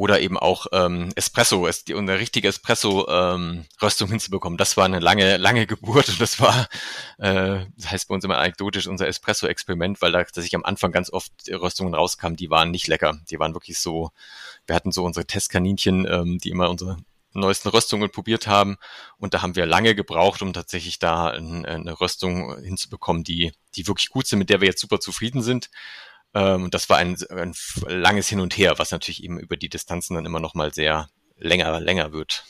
[0.00, 4.56] oder eben auch ähm, Espresso, es, die, eine richtige Espresso-Röstung ähm, hinzubekommen.
[4.56, 6.68] Das war eine lange, lange Geburt und das war,
[7.18, 11.12] äh, das heißt bei uns immer anekdotisch, unser Espresso-Experiment, weil da sich am Anfang ganz
[11.12, 13.20] oft Röstungen rauskamen, die waren nicht lecker.
[13.28, 14.10] Die waren wirklich so,
[14.66, 16.96] wir hatten so unsere Testkaninchen, ähm, die immer unsere
[17.34, 18.78] neuesten Röstungen probiert haben.
[19.18, 24.08] Und da haben wir lange gebraucht, um tatsächlich da eine Röstung hinzubekommen, die, die wirklich
[24.08, 25.68] gut sind, mit der wir jetzt super zufrieden sind.
[26.34, 27.54] Ähm, das war ein, ein
[27.86, 31.08] langes Hin und Her, was natürlich eben über die Distanzen dann immer noch mal sehr
[31.36, 32.44] länger, länger wird.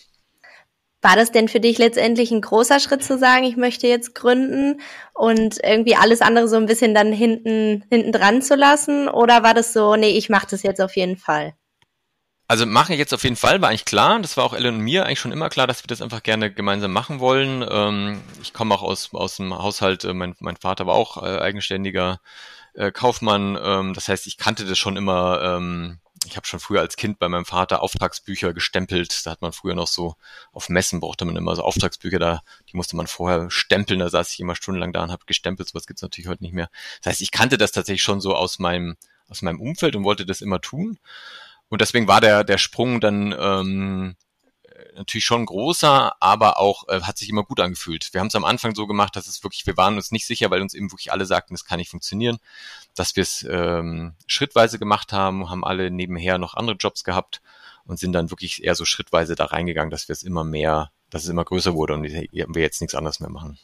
[1.03, 4.83] War das denn für dich letztendlich ein großer Schritt zu sagen, ich möchte jetzt gründen
[5.15, 9.09] und irgendwie alles andere so ein bisschen dann hinten, hinten dran zu lassen?
[9.09, 11.55] Oder war das so, nee, ich mache das jetzt auf jeden Fall?
[12.49, 14.21] Also mache ich jetzt auf jeden Fall, war eigentlich klar.
[14.21, 16.53] Das war auch Ellen und mir eigentlich schon immer klar, dass wir das einfach gerne
[16.53, 17.65] gemeinsam machen wollen.
[17.67, 21.39] Ähm, ich komme auch aus, aus dem Haushalt, äh, mein, mein Vater war auch äh,
[21.39, 22.21] eigenständiger
[22.81, 23.59] äh, Kaufmann.
[23.63, 25.43] Ähm, das heißt, ich kannte das schon immer.
[25.43, 29.25] Ähm, ich habe schon früher als Kind bei meinem Vater Auftragsbücher gestempelt.
[29.25, 30.17] Da hat man früher noch so
[30.53, 34.01] auf Messen brauchte man immer so Auftragsbücher da, die musste man vorher stempeln.
[34.01, 35.69] Da saß ich immer stundenlang da und habe gestempelt.
[35.69, 36.69] Sowas gibt's natürlich heute nicht mehr.
[37.03, 38.97] Das heißt, ich kannte das tatsächlich schon so aus meinem
[39.29, 40.99] aus meinem Umfeld und wollte das immer tun.
[41.69, 44.17] Und deswegen war der der Sprung dann ähm,
[44.97, 48.13] natürlich schon großer, aber auch äh, hat sich immer gut angefühlt.
[48.13, 50.51] Wir haben es am Anfang so gemacht, dass es wirklich, wir waren uns nicht sicher,
[50.51, 52.39] weil uns eben wirklich alle sagten, das kann nicht funktionieren,
[52.95, 57.41] dass wir es ähm, schrittweise gemacht haben, haben alle nebenher noch andere Jobs gehabt
[57.85, 61.25] und sind dann wirklich eher so schrittweise da reingegangen, dass wir es immer mehr, dass
[61.25, 63.59] es immer größer wurde und wir jetzt nichts anderes mehr machen.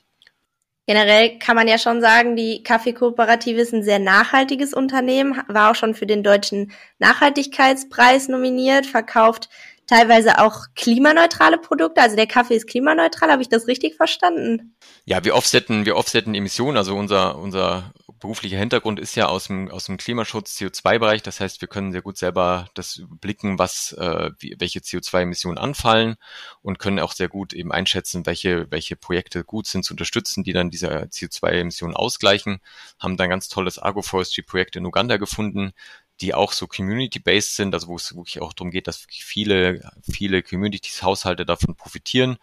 [0.89, 5.75] Generell kann man ja schon sagen, die Kaffeekooperative ist ein sehr nachhaltiges Unternehmen, war auch
[5.75, 9.49] schon für den deutschen Nachhaltigkeitspreis nominiert, verkauft
[9.87, 12.01] teilweise auch klimaneutrale Produkte.
[12.01, 14.77] Also der Kaffee ist klimaneutral, habe ich das richtig verstanden?
[15.05, 16.77] Ja, wir offsetten, wir offsetten Emissionen.
[16.77, 21.23] Also unser, unser beruflicher Hintergrund ist ja aus dem, aus dem Klimaschutz CO2-Bereich.
[21.23, 26.17] Das heißt, wir können sehr gut selber das blicken, was, äh, wie, welche CO2-Emissionen anfallen
[26.63, 30.53] und können auch sehr gut eben einschätzen, welche, welche Projekte gut sind zu unterstützen, die
[30.53, 32.61] dann diese CO2-Emissionen ausgleichen.
[32.99, 35.73] Haben dann ganz tolles Agroforestry-Projekt in Uganda gefunden,
[36.21, 40.43] die auch so community-based sind, also wo es wirklich auch darum geht, dass viele, viele
[40.43, 42.39] Communities, Haushalte davon profitieren,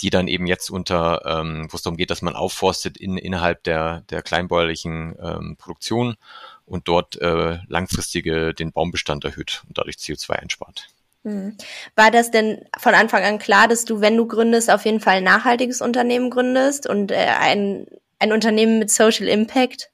[0.00, 3.62] die dann eben jetzt unter, ähm, wo es darum geht, dass man aufforstet in, innerhalb
[3.64, 6.16] der, der kleinbäuerlichen ähm, Produktion
[6.64, 10.88] und dort äh, langfristige den Baumbestand erhöht und dadurch CO2 einspart.
[11.22, 11.56] Mhm.
[11.96, 15.16] War das denn von Anfang an klar, dass du, wenn du gründest, auf jeden Fall
[15.16, 17.86] ein nachhaltiges Unternehmen gründest und äh, ein,
[18.18, 19.90] ein Unternehmen mit Social Impact?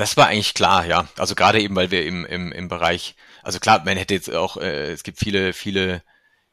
[0.00, 1.06] Das war eigentlich klar, ja.
[1.18, 4.56] Also gerade eben, weil wir im, im, im Bereich, also klar, man hätte jetzt auch,
[4.56, 6.02] äh, es gibt viele, viele,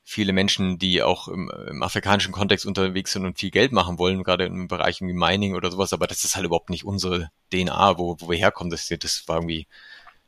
[0.04, 4.24] viele Menschen, die auch im, im afrikanischen Kontext unterwegs sind und viel Geld machen wollen,
[4.24, 7.98] gerade im Bereich irgendwie Mining oder sowas, aber das ist halt überhaupt nicht unsere DNA,
[7.98, 8.70] wo, wo wir herkommen.
[8.70, 9.66] Das, das war irgendwie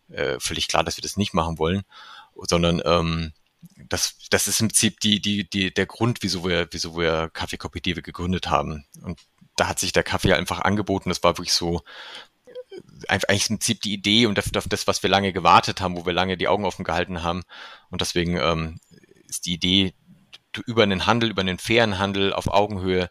[0.08, 1.82] äh, völlig klar, dass wir das nicht machen wollen,
[2.36, 3.34] sondern ähm,
[3.89, 8.01] das, das ist im Prinzip die, die, die, der Grund, wieso wir, wieso wir Kaffeekooperative
[8.01, 8.86] gegründet haben.
[9.01, 9.19] Und
[9.58, 11.10] da hat sich der Kaffee einfach angeboten.
[11.10, 11.82] Das war wirklich so,
[13.08, 16.13] eigentlich im Prinzip die Idee und auf das, was wir lange gewartet haben, wo wir
[16.13, 17.44] lange die Augen offen gehalten haben.
[17.89, 18.80] Und deswegen ähm,
[19.28, 19.94] ist die Idee,
[20.65, 23.10] über einen Handel, über einen fairen Handel auf Augenhöhe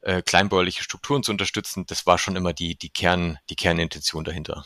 [0.00, 4.64] äh, kleinbäuerliche Strukturen zu unterstützen, das war schon immer die, die, Kern, die Kernintention dahinter.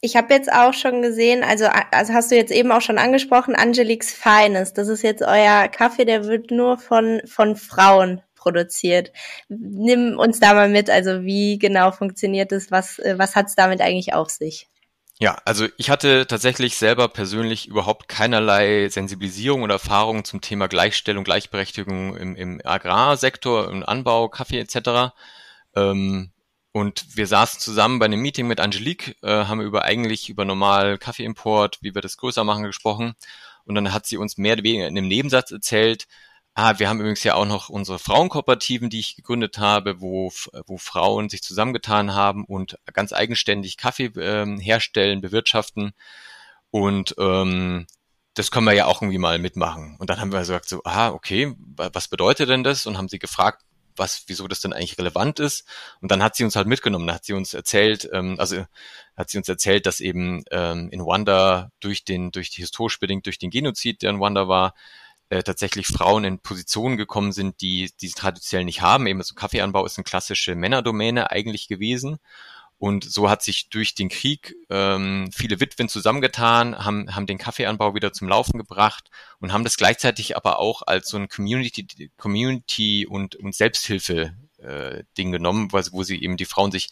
[0.00, 3.54] Ich habe jetzt auch schon gesehen, also, also hast du jetzt eben auch schon angesprochen,
[3.54, 4.72] Angeliques Feines.
[4.72, 9.12] Das ist jetzt euer Kaffee, der wird nur von, von Frauen produziert.
[9.48, 13.54] Nimm uns da mal mit, also wie genau funktioniert es, was, äh, was hat es
[13.54, 14.68] damit eigentlich auf sich?
[15.18, 21.22] Ja, also ich hatte tatsächlich selber persönlich überhaupt keinerlei Sensibilisierung oder Erfahrung zum Thema Gleichstellung,
[21.22, 25.14] Gleichberechtigung im, im Agrarsektor, im Anbau, Kaffee etc.
[25.76, 26.32] Ähm,
[26.72, 30.98] und wir saßen zusammen bei einem Meeting mit Angelique, äh, haben über eigentlich über normal
[30.98, 33.14] Kaffeeimport, wie wir das größer machen, gesprochen.
[33.64, 36.08] Und dann hat sie uns mehr oder weniger in einem Nebensatz erzählt,
[36.54, 40.30] Ah, wir haben übrigens ja auch noch unsere Frauenkooperativen, die ich gegründet habe, wo,
[40.66, 45.92] wo Frauen sich zusammengetan haben und ganz eigenständig Kaffee ähm, herstellen, bewirtschaften.
[46.70, 47.86] Und ähm,
[48.34, 49.96] das können wir ja auch irgendwie mal mitmachen.
[49.98, 52.86] Und dann haben wir gesagt so, ah, okay, was bedeutet denn das?
[52.86, 53.62] Und haben sie gefragt,
[53.96, 55.66] was, wieso das denn eigentlich relevant ist.
[56.00, 58.64] Und dann hat sie uns halt mitgenommen, dann hat sie uns erzählt, ähm, also
[59.16, 63.26] hat sie uns erzählt, dass eben ähm, in Rwanda durch den, durch die historisch bedingt
[63.26, 64.74] durch den Genozid, der in Rwanda war,
[65.32, 69.06] äh, tatsächlich Frauen in Positionen gekommen sind, die, die sie traditionell nicht haben.
[69.06, 72.18] Eben so Kaffeeanbau ist eine klassische Männerdomäne eigentlich gewesen.
[72.76, 77.94] Und so hat sich durch den Krieg ähm, viele Witwen zusammengetan, haben, haben den Kaffeeanbau
[77.94, 79.08] wieder zum Laufen gebracht
[79.40, 85.04] und haben das gleichzeitig aber auch als so ein Community, Community und, und Selbsthilfe äh,
[85.16, 86.90] Ding genommen, wo, wo sie eben die Frauen sich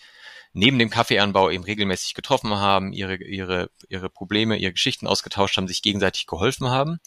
[0.53, 5.69] neben dem Kaffeeanbau eben regelmäßig getroffen haben, ihre, ihre, ihre Probleme, ihre Geschichten ausgetauscht haben,
[5.69, 6.99] sich gegenseitig geholfen haben.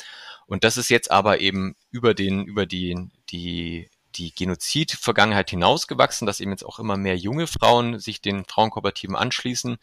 [0.46, 6.40] Und das ist jetzt aber eben über den, über die, die die Genozid-Vergangenheit hinausgewachsen, dass
[6.40, 9.78] eben jetzt auch immer mehr junge Frauen sich den Frauenkooperativen anschließen,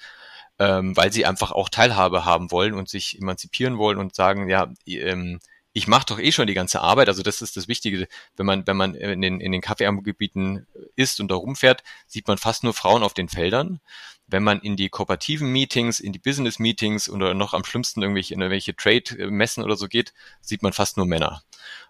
[0.59, 4.73] ähm, weil sie einfach auch Teilhabe haben wollen und sich emanzipieren wollen und sagen, ja,
[4.87, 5.41] ähm,
[5.73, 7.09] ich mache doch eh schon die ganze Arbeit.
[7.09, 11.21] Also das ist das Wichtige, wenn man, wenn man in den, in den Kaffeeanbaugebieten ist
[11.21, 13.81] und da rumfährt, sieht man fast nur Frauen auf den Feldern.
[14.27, 18.35] Wenn man in die kooperativen Meetings, in die Business Meetings oder noch am schlimmsten irgendwelche,
[18.35, 21.43] in irgendwelche Trade-Messen oder so geht, sieht man fast nur Männer.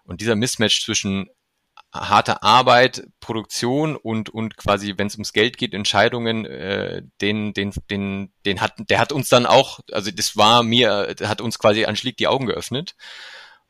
[0.03, 1.29] Und dieser Mismatch zwischen
[1.93, 7.73] harte Arbeit, Produktion und und quasi, wenn es ums Geld geht, Entscheidungen, äh, den den
[7.89, 11.85] den den hat der hat uns dann auch, also das war mir, hat uns quasi
[11.85, 12.95] anschlägt die Augen geöffnet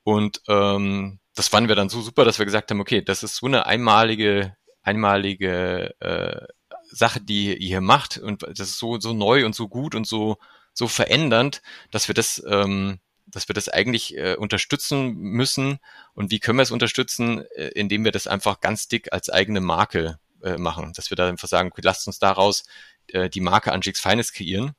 [0.03, 3.37] und ähm, das fanden wir dann so super, dass wir gesagt haben, okay, das ist
[3.37, 6.47] so eine einmalige einmalige äh,
[6.89, 10.07] Sache, die ihr hier macht und das ist so so neu und so gut und
[10.07, 10.37] so
[10.73, 11.61] so verändernd,
[11.91, 12.99] dass wir das ähm,
[13.31, 15.79] dass wir das eigentlich äh, unterstützen müssen.
[16.13, 17.45] Und wie können wir es unterstützen?
[17.55, 20.93] Äh, indem wir das einfach ganz dick als eigene Marke äh, machen.
[20.93, 22.65] Dass wir da einfach sagen, okay, lasst uns daraus
[23.07, 24.73] äh, die Marke Angix Feines kreieren.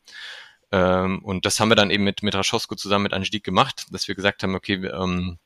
[0.72, 4.08] Ähm, und das haben wir dann eben mit, mit Raschosko zusammen mit Angelique gemacht, dass
[4.08, 5.38] wir gesagt haben, okay, wir, ähm,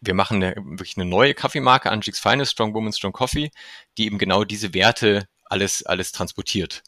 [0.00, 3.50] wir machen eine, wirklich eine neue Kaffeemarke, Angix Feines, Strong Woman, Strong Coffee,
[3.96, 6.82] die eben genau diese Werte alles, alles transportiert.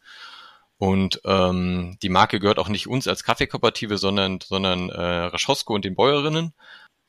[0.78, 5.84] Und ähm, die Marke gehört auch nicht uns als Kaffeekooperative, sondern, sondern äh, Raschosko und
[5.84, 6.54] den Bäuerinnen.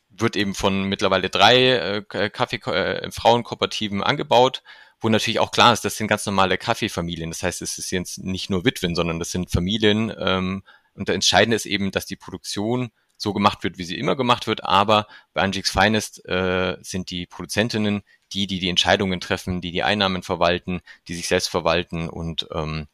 [0.09, 4.61] Wird eben von mittlerweile drei äh, Kaffee äh, Frauenkooperativen angebaut,
[5.03, 7.29] wo natürlich auch klar ist, das sind ganz normale Kaffeefamilien.
[7.29, 10.13] Das heißt, es ist jetzt nicht nur Witwen, sondern das sind Familien.
[10.17, 10.63] Ähm,
[10.95, 14.47] und der Entscheidende ist eben, dass die Produktion so gemacht wird, wie sie immer gemacht
[14.47, 14.63] wird.
[14.63, 19.83] Aber bei Angix Finest äh, sind die Produzentinnen die, die die Entscheidungen treffen, die die
[19.83, 22.87] Einnahmen verwalten, die sich selbst verwalten und ähm,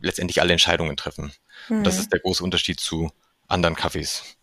[0.00, 1.32] letztendlich alle Entscheidungen treffen.
[1.68, 1.84] Mhm.
[1.84, 2.00] das hm.
[2.02, 3.10] ist der große Unterschied zu
[3.48, 4.36] anderen Kaffees.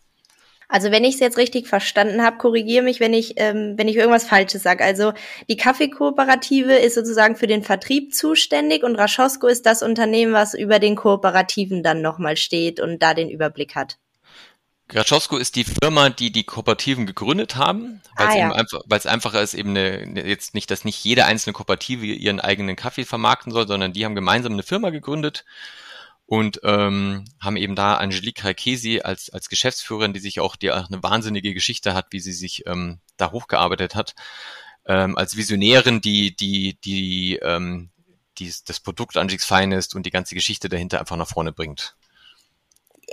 [0.70, 3.96] Also wenn ich es jetzt richtig verstanden habe, korrigiere mich, wenn ich, ähm, wenn ich
[3.96, 4.84] irgendwas Falsches sage.
[4.84, 5.12] Also
[5.48, 10.78] die Kaffeekooperative ist sozusagen für den Vertrieb zuständig und Raschosko ist das Unternehmen, was über
[10.78, 13.98] den Kooperativen dann nochmal steht und da den Überblick hat.
[14.86, 18.52] Graczowsko ist die Firma, die die Kooperativen gegründet haben, weil ah, es, ja.
[18.52, 22.40] einfach, weil es einfacher ist, eben eine, jetzt nicht, dass nicht jede einzelne Kooperative ihren
[22.40, 25.44] eigenen Kaffee vermarkten soll, sondern die haben gemeinsam eine Firma gegründet
[26.30, 30.88] und ähm, haben eben da Angelique Rakesi als, als Geschäftsführerin, die sich auch, die auch
[30.88, 34.14] eine wahnsinnige Geschichte hat, wie sie sich ähm, da hochgearbeitet hat,
[34.86, 37.90] ähm, als Visionärin, die, die, die, ähm,
[38.38, 41.96] die das Produkt Angix Finest und die ganze Geschichte dahinter einfach nach vorne bringt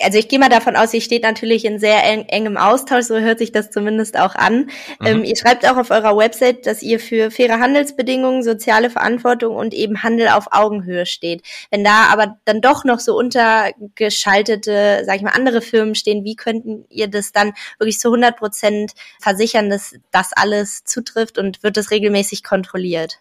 [0.01, 3.17] also ich gehe mal davon aus, ihr steht natürlich in sehr eng, engem Austausch, so
[3.19, 4.69] hört sich das zumindest auch an.
[4.99, 5.07] Mhm.
[5.07, 9.73] Ähm, ihr schreibt auch auf eurer Website, dass ihr für faire Handelsbedingungen, soziale Verantwortung und
[9.73, 11.41] eben Handel auf Augenhöhe steht.
[11.71, 16.35] Wenn da aber dann doch noch so untergeschaltete, sag ich mal, andere Firmen stehen, wie
[16.35, 21.77] könnten ihr das dann wirklich zu 100 Prozent versichern, dass das alles zutrifft und wird
[21.77, 23.19] das regelmäßig kontrolliert?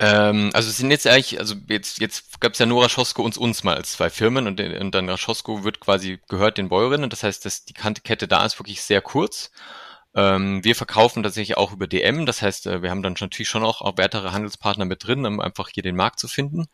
[0.00, 3.36] Ähm, also es sind jetzt eigentlich, also jetzt, jetzt gab es ja nur Raschosko und
[3.36, 7.10] uns mal als zwei Firmen und, und dann Raschosko wird quasi gehört den Bäuerinnen.
[7.10, 9.50] Das heißt, dass die Kette da ist wirklich sehr kurz.
[10.14, 12.24] Ähm, wir verkaufen tatsächlich auch über DM.
[12.24, 15.38] Das heißt, äh, wir haben dann natürlich schon auch, auch weitere Handelspartner mit drin, um
[15.38, 16.68] einfach hier den Markt zu finden.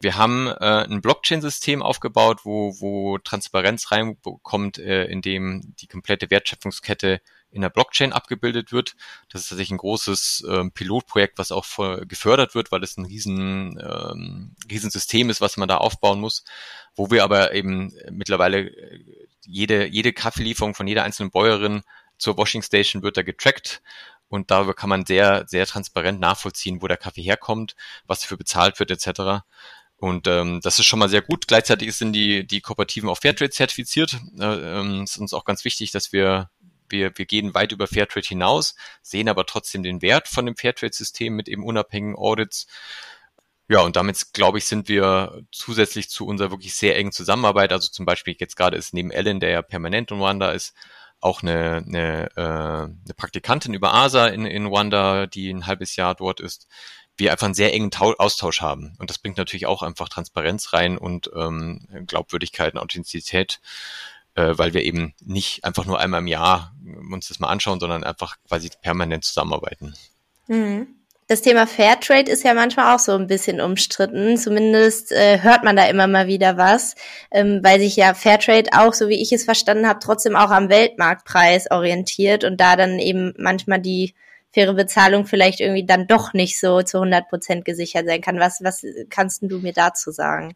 [0.00, 6.30] Wir haben äh, ein Blockchain-System aufgebaut, wo, wo Transparenz reinkommt, äh, in dem die komplette
[6.30, 8.94] Wertschöpfungskette in der Blockchain abgebildet wird.
[9.30, 13.06] Das ist tatsächlich ein großes äh, Pilotprojekt, was auch voll gefördert wird, weil es ein
[13.06, 16.44] riesen, ähm, Riesensystem ist, was man da aufbauen muss,
[16.94, 19.04] wo wir aber eben mittlerweile äh,
[19.46, 21.82] jede, jede Kaffeelieferung von jeder einzelnen Bäuerin
[22.18, 23.80] zur Washing Station wird da getrackt
[24.28, 27.74] und darüber kann man sehr, sehr transparent nachvollziehen, wo der Kaffee herkommt,
[28.06, 29.42] was dafür bezahlt wird etc.
[29.96, 31.48] Und ähm, das ist schon mal sehr gut.
[31.48, 34.18] Gleichzeitig sind die, die Kooperativen auch Fairtrade zertifiziert.
[34.38, 36.50] Äh, ähm, ist uns auch ganz wichtig, dass wir
[36.90, 41.34] wir, wir gehen weit über Fairtrade hinaus, sehen aber trotzdem den Wert von dem Fairtrade-System
[41.34, 42.66] mit eben unabhängigen Audits.
[43.70, 47.90] Ja, und damit, glaube ich, sind wir zusätzlich zu unserer wirklich sehr engen Zusammenarbeit, also
[47.90, 50.74] zum Beispiel jetzt gerade ist neben Ellen, der ja permanent in Rwanda ist,
[51.20, 56.14] auch eine, eine, äh, eine Praktikantin über ASA in, in Rwanda, die ein halbes Jahr
[56.14, 56.68] dort ist,
[57.18, 58.94] wir einfach einen sehr engen Tau Austausch haben.
[58.98, 63.60] Und das bringt natürlich auch einfach Transparenz rein und ähm, Glaubwürdigkeit und Authentizität
[64.38, 66.72] äh, weil wir eben nicht einfach nur einmal im Jahr
[67.10, 69.94] uns das mal anschauen, sondern einfach quasi permanent zusammenarbeiten.
[70.46, 70.94] Mhm.
[71.26, 74.38] Das Thema Fairtrade ist ja manchmal auch so ein bisschen umstritten.
[74.38, 76.94] Zumindest äh, hört man da immer mal wieder was,
[77.30, 80.70] ähm, weil sich ja Fairtrade auch, so wie ich es verstanden habe, trotzdem auch am
[80.70, 84.14] Weltmarktpreis orientiert und da dann eben manchmal die
[84.52, 88.38] faire Bezahlung vielleicht irgendwie dann doch nicht so zu 100 Prozent gesichert sein kann.
[88.38, 90.54] Was, was kannst du mir dazu sagen?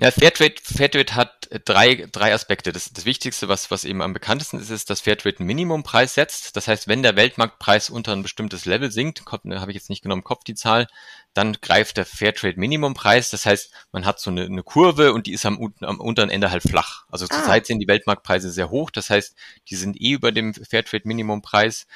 [0.00, 2.70] Ja, Fairtrade, Fairtrade hat drei, drei Aspekte.
[2.70, 6.54] Das, das Wichtigste, was, was eben am bekanntesten ist, ist, dass Fairtrade einen Minimumpreis setzt.
[6.54, 10.22] Das heißt, wenn der Weltmarktpreis unter ein bestimmtes Level sinkt, habe ich jetzt nicht im
[10.22, 10.86] Kopf die Zahl,
[11.34, 13.30] dann greift der Fairtrade Minimumpreis.
[13.30, 16.52] Das heißt, man hat so eine, eine Kurve und die ist am, am unteren Ende
[16.52, 17.04] halt flach.
[17.10, 17.34] Also ah.
[17.34, 18.92] zurzeit sind die Weltmarktpreise sehr hoch.
[18.92, 19.34] Das heißt,
[19.68, 21.88] die sind eh über dem Fairtrade Minimumpreis.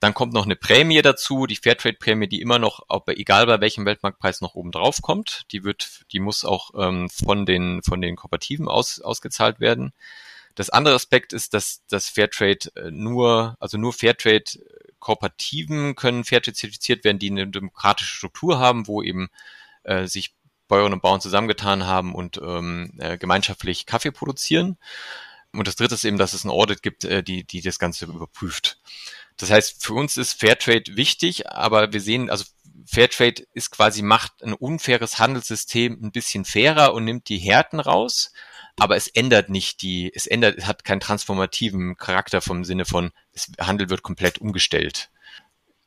[0.00, 4.40] Dann kommt noch eine Prämie dazu, die Fairtrade-Prämie, die immer noch, egal bei welchem Weltmarktpreis
[4.40, 5.42] noch oben drauf kommt.
[5.50, 9.92] Die wird, die muss auch ähm, von den von den Kooperativen aus, ausgezahlt werden.
[10.54, 14.44] Das andere Aspekt ist, dass das Fairtrade äh, nur, also nur Fairtrade
[15.00, 19.28] Kooperativen können Fairtrade zertifiziert werden, die eine demokratische Struktur haben, wo eben
[19.84, 20.34] äh, sich
[20.68, 24.76] Bäuerinnen und Bauern zusammengetan haben und ähm, äh, gemeinschaftlich Kaffee produzieren.
[25.52, 28.04] Und das dritte ist eben, dass es ein Audit gibt, äh, die, die das Ganze
[28.04, 28.78] überprüft.
[29.38, 32.44] Das heißt, für uns ist Fairtrade wichtig, aber wir sehen, also
[32.86, 38.32] Fairtrade ist quasi macht ein unfaires Handelssystem ein bisschen fairer und nimmt die Härten raus,
[38.78, 43.12] aber es ändert nicht die, es ändert, es hat keinen transformativen Charakter vom Sinne von,
[43.32, 45.10] das Handel wird komplett umgestellt.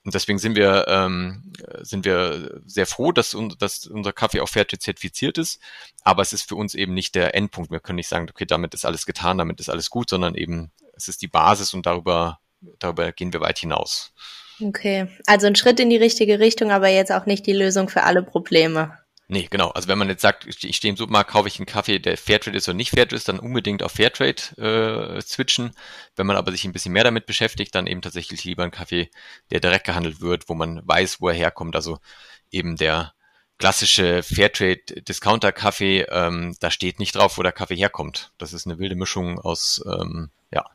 [0.04, 4.50] Und deswegen sind wir, ähm, sind wir sehr froh, dass, un dass unser Kaffee auch
[4.50, 5.60] Fairtrade zertifiziert ist.
[6.04, 7.70] Aber es ist für uns eben nicht der Endpunkt.
[7.70, 10.72] Wir können nicht sagen, okay, damit ist alles getan, damit ist alles gut, sondern eben
[10.96, 12.41] es ist die Basis und darüber
[12.80, 14.14] darüber gehen wir weit hinaus.
[14.62, 18.04] Okay, also ein Schritt in die richtige Richtung, aber jetzt auch nicht die Lösung für
[18.04, 18.98] alle Probleme.
[19.28, 19.70] Nee, genau.
[19.70, 22.58] Also wenn man jetzt sagt, ich stehe im Supermarkt, kaufe ich einen Kaffee, der Fairtrade
[22.58, 25.72] ist oder nicht Fairtrade ist, dann unbedingt auf Fairtrade äh, switchen.
[26.18, 29.10] Wenn man aber sich ein bisschen mehr damit beschäftigt, dann eben tatsächlich lieber einen Kaffee,
[29.50, 31.78] der direkt gehandelt wird, wo man weiß, wo er herkommt.
[31.78, 32.00] Also
[32.52, 33.14] eben der
[33.58, 38.34] klassische Fairtrade Discounter Kaffee, ähm, da steht nicht drauf, wo der Kaffee herkommt.
[38.38, 40.66] Das ist eine wilde Mischung aus ähm, ja,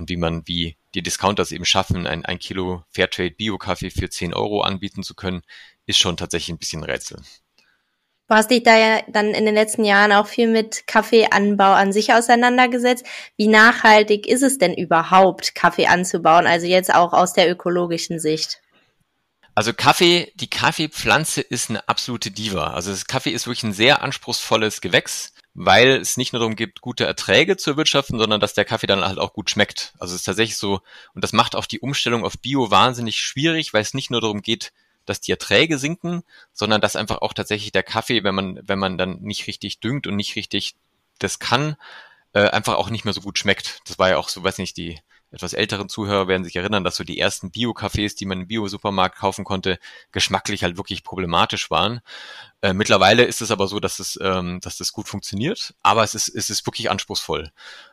[0.00, 4.34] und wie man, wie die Discounters eben schaffen, ein, ein Kilo Fairtrade Bio-Kaffee für 10
[4.34, 5.42] Euro anbieten zu können,
[5.86, 7.20] ist schon tatsächlich ein bisschen Rätsel.
[8.28, 11.92] Du hast dich da ja dann in den letzten Jahren auch viel mit Kaffeeanbau an
[11.92, 13.04] sich auseinandergesetzt.
[13.36, 16.46] Wie nachhaltig ist es denn überhaupt, Kaffee anzubauen?
[16.46, 18.60] Also jetzt auch aus der ökologischen Sicht.
[19.56, 22.72] Also Kaffee, die Kaffeepflanze ist eine absolute Diva.
[22.72, 26.80] Also das Kaffee ist wirklich ein sehr anspruchsvolles Gewächs weil es nicht nur darum geht,
[26.80, 29.92] gute Erträge zu erwirtschaften, sondern dass der Kaffee dann halt auch gut schmeckt.
[29.98, 30.80] Also es ist tatsächlich so,
[31.14, 34.40] und das macht auch die Umstellung auf Bio wahnsinnig schwierig, weil es nicht nur darum
[34.40, 34.72] geht,
[35.04, 36.22] dass die Erträge sinken,
[36.54, 40.06] sondern dass einfach auch tatsächlich der Kaffee, wenn man, wenn man dann nicht richtig düngt
[40.06, 40.76] und nicht richtig
[41.18, 41.76] das kann,
[42.32, 43.80] äh, einfach auch nicht mehr so gut schmeckt.
[43.84, 44.98] Das war ja auch so, weiß nicht, die
[45.30, 49.18] etwas älteren Zuhörer werden sich erinnern, dass so die ersten Bio-Cafés, die man im Bio-Supermarkt
[49.18, 49.78] kaufen konnte,
[50.12, 52.00] geschmacklich halt wirklich problematisch waren.
[52.62, 56.14] Äh, mittlerweile ist es aber so, dass es, ähm, dass das gut funktioniert, aber es
[56.14, 57.50] ist, es ist wirklich anspruchsvoll.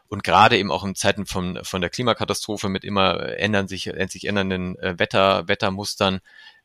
[0.08, 4.26] Und gerade eben auch in Zeiten von, von der Klimakatastrophe mit immer ändern sich, sich
[4.26, 6.22] ändernden äh, Wetter, Wettermustern,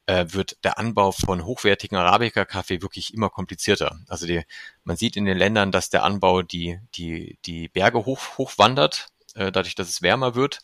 [0.07, 4.01] äh, wird der Anbau von hochwertigen Arabica-Kaffee wirklich immer komplizierter.
[4.09, 4.43] Also die,
[4.85, 9.53] man sieht in den Ländern, dass der Anbau die, die, die Berge hoch, hochwandert, äh,
[9.53, 10.61] dadurch, dass es wärmer wird.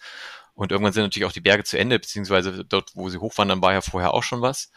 [0.54, 3.72] Und irgendwann sind natürlich auch die Berge zu Ende, beziehungsweise dort, wo sie hochwandern, war
[3.72, 4.70] ja vorher auch schon was.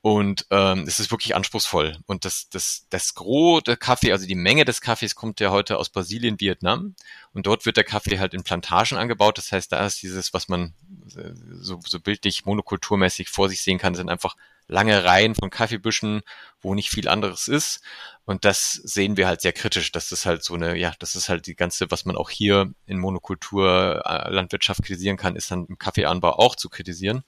[0.00, 1.96] Und ähm, es ist wirklich anspruchsvoll.
[2.06, 5.78] Und das, das, das Gros der Kaffee, also die Menge des Kaffees kommt ja heute
[5.78, 6.94] aus Brasilien, Vietnam.
[7.32, 9.38] Und dort wird der Kaffee halt in Plantagen angebaut.
[9.38, 10.74] Das heißt, da ist dieses, was man
[11.06, 14.36] so, so bildlich monokulturmäßig vor sich sehen kann, sind einfach
[14.66, 16.22] lange Reihen von Kaffeebüschen,
[16.60, 17.82] wo nicht viel anderes ist.
[18.24, 19.92] Und das sehen wir halt sehr kritisch.
[19.92, 22.72] Das ist halt so eine, ja, das ist halt die ganze, was man auch hier
[22.86, 27.24] in Monokultur äh, Landwirtschaft kritisieren kann, ist dann im Kaffeeanbau auch zu kritisieren.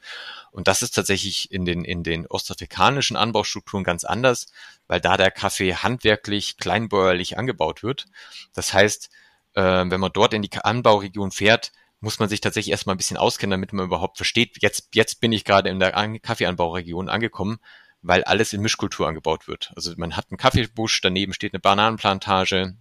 [0.50, 4.46] Und das ist tatsächlich in den, in den ostafrikanischen Anbaustrukturen ganz anders,
[4.86, 8.06] weil da der Kaffee handwerklich, kleinbäuerlich angebaut wird.
[8.54, 9.10] Das heißt,
[9.52, 13.16] äh, wenn man dort in die Anbauregion fährt, muss man sich tatsächlich erstmal ein bisschen
[13.16, 17.58] auskennen, damit man überhaupt versteht, jetzt, jetzt bin ich gerade in der Kaffeeanbauregion angekommen,
[18.02, 19.72] weil alles in Mischkultur angebaut wird.
[19.74, 22.76] Also man hat einen Kaffeebusch, daneben steht eine Bananenplantage,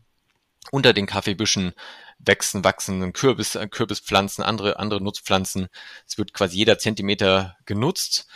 [0.72, 1.74] unter den Kaffeebüschen
[2.20, 5.68] wachsen, wachsen Kürbis, Kürbispflanzen, andere, andere Nutzpflanzen.
[6.08, 8.28] Es wird quasi jeder Zentimeter genutzt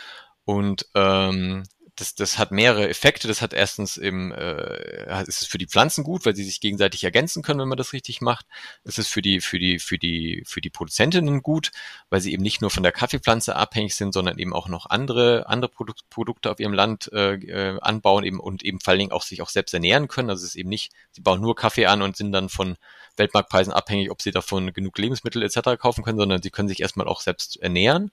[0.44, 1.64] und ähm,
[2.00, 3.28] das, das hat mehrere Effekte.
[3.28, 7.04] Das hat erstens eben, äh, ist es für die Pflanzen gut, weil sie sich gegenseitig
[7.04, 8.46] ergänzen können, wenn man das richtig macht.
[8.84, 11.70] Es ist für die, für die, für die, für die Produzentinnen gut,
[12.08, 15.48] weil sie eben nicht nur von der Kaffeepflanze abhängig sind, sondern eben auch noch andere,
[15.48, 19.12] andere Produk Produkte auf ihrem Land äh, äh, anbauen eben und eben vor allen Dingen
[19.12, 20.30] auch sich auch selbst ernähren können.
[20.30, 22.76] Also es ist eben nicht, sie bauen nur Kaffee an und sind dann von
[23.16, 25.78] Weltmarktpreisen abhängig, ob sie davon genug Lebensmittel etc.
[25.78, 28.10] kaufen können, sondern sie können sich erstmal auch selbst ernähren.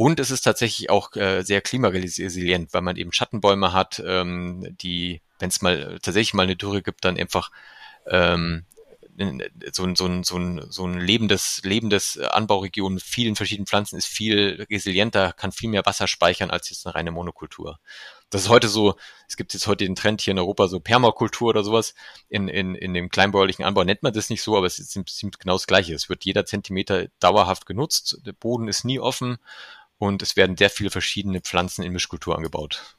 [0.00, 5.20] Und es ist tatsächlich auch äh, sehr klimaresilient, weil man eben Schattenbäume hat, ähm, die,
[5.38, 7.50] wenn es mal tatsächlich mal eine Dürre gibt, dann einfach
[8.06, 8.64] ähm,
[9.72, 13.98] so ein, so ein, so ein, so ein lebendes, lebendes Anbauregion mit vielen verschiedenen Pflanzen
[13.98, 17.78] ist viel resilienter, kann viel mehr Wasser speichern als jetzt eine reine Monokultur.
[18.30, 18.94] Das ist heute so,
[19.28, 21.94] es gibt jetzt heute den Trend hier in Europa, so Permakultur oder sowas.
[22.30, 25.38] In, in, in dem kleinbäuerlichen Anbau nennt man das nicht so, aber es ist ziemlich
[25.38, 25.92] genau das Gleiche.
[25.92, 29.38] Es wird jeder Zentimeter dauerhaft genutzt, der Boden ist nie offen
[30.00, 32.96] und es werden sehr viele verschiedene Pflanzen in Mischkultur angebaut.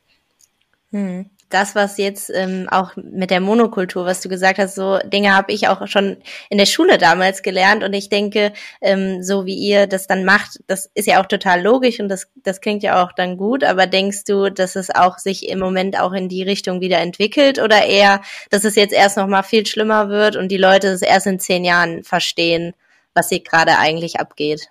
[0.92, 1.30] Hm.
[1.50, 5.52] Das, was jetzt ähm, auch mit der Monokultur, was du gesagt hast, so Dinge habe
[5.52, 6.18] ich auch schon
[6.50, 10.60] in der Schule damals gelernt und ich denke, ähm, so wie ihr das dann macht,
[10.68, 13.86] das ist ja auch total logisch und das, das klingt ja auch dann gut, aber
[13.86, 17.86] denkst du, dass es auch sich im Moment auch in die Richtung wieder entwickelt oder
[17.86, 21.40] eher, dass es jetzt erst nochmal viel schlimmer wird und die Leute es erst in
[21.40, 22.74] zehn Jahren verstehen,
[23.14, 24.70] was hier gerade eigentlich abgeht?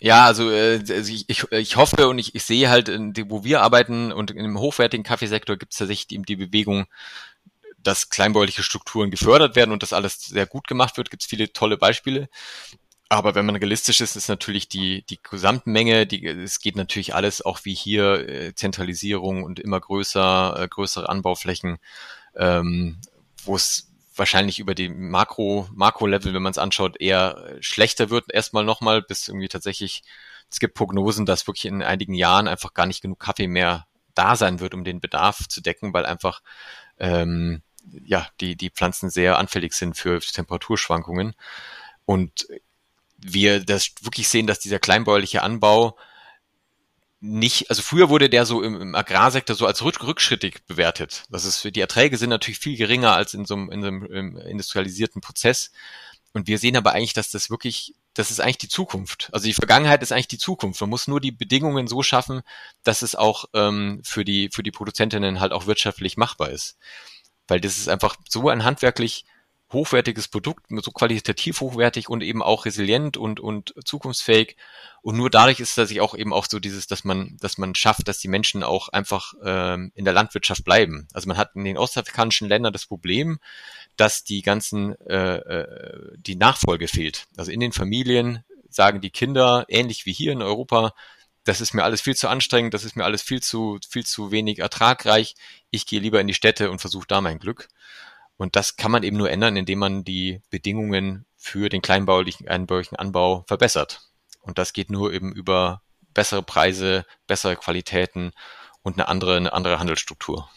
[0.00, 2.88] Ja, also, äh, also ich, ich, hoffe und ich, ich sehe halt,
[3.30, 6.86] wo wir arbeiten und im hochwertigen Kaffeesektor gibt es tatsächlich die, die Bewegung,
[7.78, 11.10] dass kleinbäuerliche Strukturen gefördert werden und das alles sehr gut gemacht wird.
[11.10, 12.28] Gibt es viele tolle Beispiele.
[13.08, 17.40] Aber wenn man realistisch ist, ist natürlich die, die Gesamtmenge, die, es geht natürlich alles
[17.40, 21.78] auch wie hier, äh, Zentralisierung und immer größer, äh, größere Anbauflächen,
[22.34, 22.98] ähm,
[23.44, 28.64] wo es wahrscheinlich über die Makro, Makro-Level, wenn man es anschaut, eher schlechter wird, erstmal
[28.64, 30.02] nochmal, bis irgendwie tatsächlich,
[30.50, 34.36] es gibt Prognosen, dass wirklich in einigen Jahren einfach gar nicht genug Kaffee mehr da
[34.36, 36.40] sein wird, um den Bedarf zu decken, weil einfach
[36.98, 37.62] ähm,
[38.04, 41.34] ja die, die Pflanzen sehr anfällig sind für Temperaturschwankungen.
[42.04, 42.46] Und
[43.18, 45.96] wir das wirklich sehen, dass dieser kleinbäuerliche Anbau
[47.20, 51.24] nicht, also früher wurde der so im, im Agrarsektor so als rückschrittig bewertet.
[51.30, 54.36] Das ist, die Erträge sind natürlich viel geringer als in so einem, in so einem
[54.36, 55.72] industrialisierten Prozess.
[56.32, 59.30] Und wir sehen aber eigentlich, dass das wirklich, das ist eigentlich die Zukunft.
[59.32, 60.80] Also die Vergangenheit ist eigentlich die Zukunft.
[60.82, 62.42] Man muss nur die Bedingungen so schaffen,
[62.82, 66.76] dass es auch ähm, für die für die Produzentinnen halt auch wirtschaftlich machbar ist.
[67.48, 69.24] Weil das ist einfach so ein handwerklich
[69.72, 74.56] hochwertiges Produkt, so qualitativ hochwertig und eben auch resilient und, und zukunftsfähig.
[75.02, 77.74] Und nur dadurch ist das sich auch eben auch so dieses, dass man, dass man
[77.74, 81.08] schafft, dass die Menschen auch einfach ähm, in der Landwirtschaft bleiben.
[81.12, 83.38] Also man hat in den ostafrikanischen Ländern das Problem,
[83.96, 87.26] dass die ganzen, äh, äh, die Nachfolge fehlt.
[87.36, 90.92] Also in den Familien sagen die Kinder, ähnlich wie hier in Europa,
[91.42, 94.32] das ist mir alles viel zu anstrengend, das ist mir alles viel zu, viel zu
[94.32, 95.36] wenig ertragreich.
[95.70, 97.68] Ich gehe lieber in die Städte und versuche da mein Glück.
[98.36, 102.96] Und das kann man eben nur ändern, indem man die Bedingungen für den kleinbaulichen, einbaulichen
[102.96, 104.02] Anbau verbessert.
[104.40, 105.82] Und das geht nur eben über
[106.12, 108.32] bessere Preise, bessere Qualitäten
[108.82, 110.48] und eine andere, eine andere Handelsstruktur.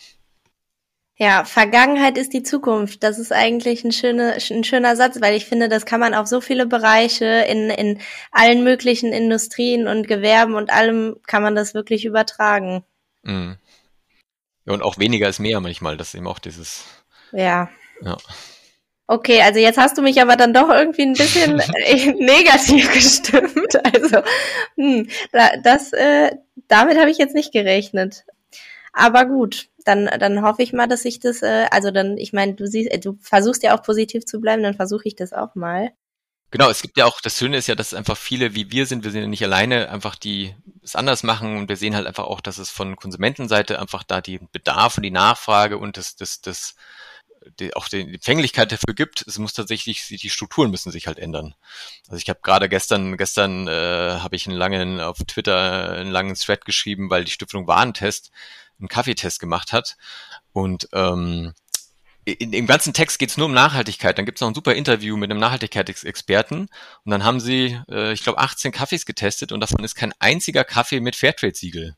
[1.21, 3.03] Ja, Vergangenheit ist die Zukunft.
[3.03, 6.27] Das ist eigentlich ein, schöne, ein schöner Satz, weil ich finde, das kann man auf
[6.27, 7.99] so viele Bereiche in, in
[8.31, 12.85] allen möglichen Industrien und Gewerben und allem kann man das wirklich übertragen.
[13.23, 13.57] Mhm.
[14.65, 15.97] Ja, und auch weniger ist mehr manchmal.
[15.97, 16.85] Das ist eben auch dieses
[17.31, 17.69] ja.
[18.01, 18.17] ja.
[19.07, 21.55] Okay, also jetzt hast du mich aber dann doch irgendwie ein bisschen
[22.19, 23.75] negativ gestimmt.
[23.83, 24.21] Also,
[24.75, 25.09] hm,
[25.63, 26.35] das, äh,
[26.67, 28.25] damit habe ich jetzt nicht gerechnet.
[28.93, 32.53] Aber gut, dann, dann hoffe ich mal, dass ich das, äh, also dann, ich meine,
[32.53, 35.55] du siehst, äh, du versuchst ja auch positiv zu bleiben, dann versuche ich das auch
[35.55, 35.91] mal.
[36.51, 39.03] Genau, es gibt ja auch, das Schöne ist ja, dass einfach viele wie wir sind,
[39.03, 42.25] wir sind ja nicht alleine, einfach die es anders machen und wir sehen halt einfach
[42.25, 46.41] auch, dass es von Konsumentenseite einfach da die Bedarf und die Nachfrage und das, das,
[46.41, 46.75] das
[47.59, 49.25] die, auch die Empfänglichkeit dafür gibt.
[49.27, 51.55] Es muss tatsächlich, die Strukturen müssen sich halt ändern.
[52.07, 56.35] Also ich habe gerade gestern, gestern äh, habe ich einen langen auf Twitter einen langen
[56.35, 58.31] Thread geschrieben, weil die Stiftung Warentest
[58.79, 59.97] einen Kaffeetest gemacht hat.
[60.53, 61.53] Und ähm,
[62.25, 64.17] in, im ganzen Text geht es nur um Nachhaltigkeit.
[64.17, 66.69] Dann gibt es noch ein super Interview mit einem Nachhaltigkeitsexperten
[67.03, 70.63] und dann haben sie, äh, ich glaube, 18 Kaffees getestet und davon ist kein einziger
[70.63, 71.95] Kaffee mit Fairtrade-Siegel.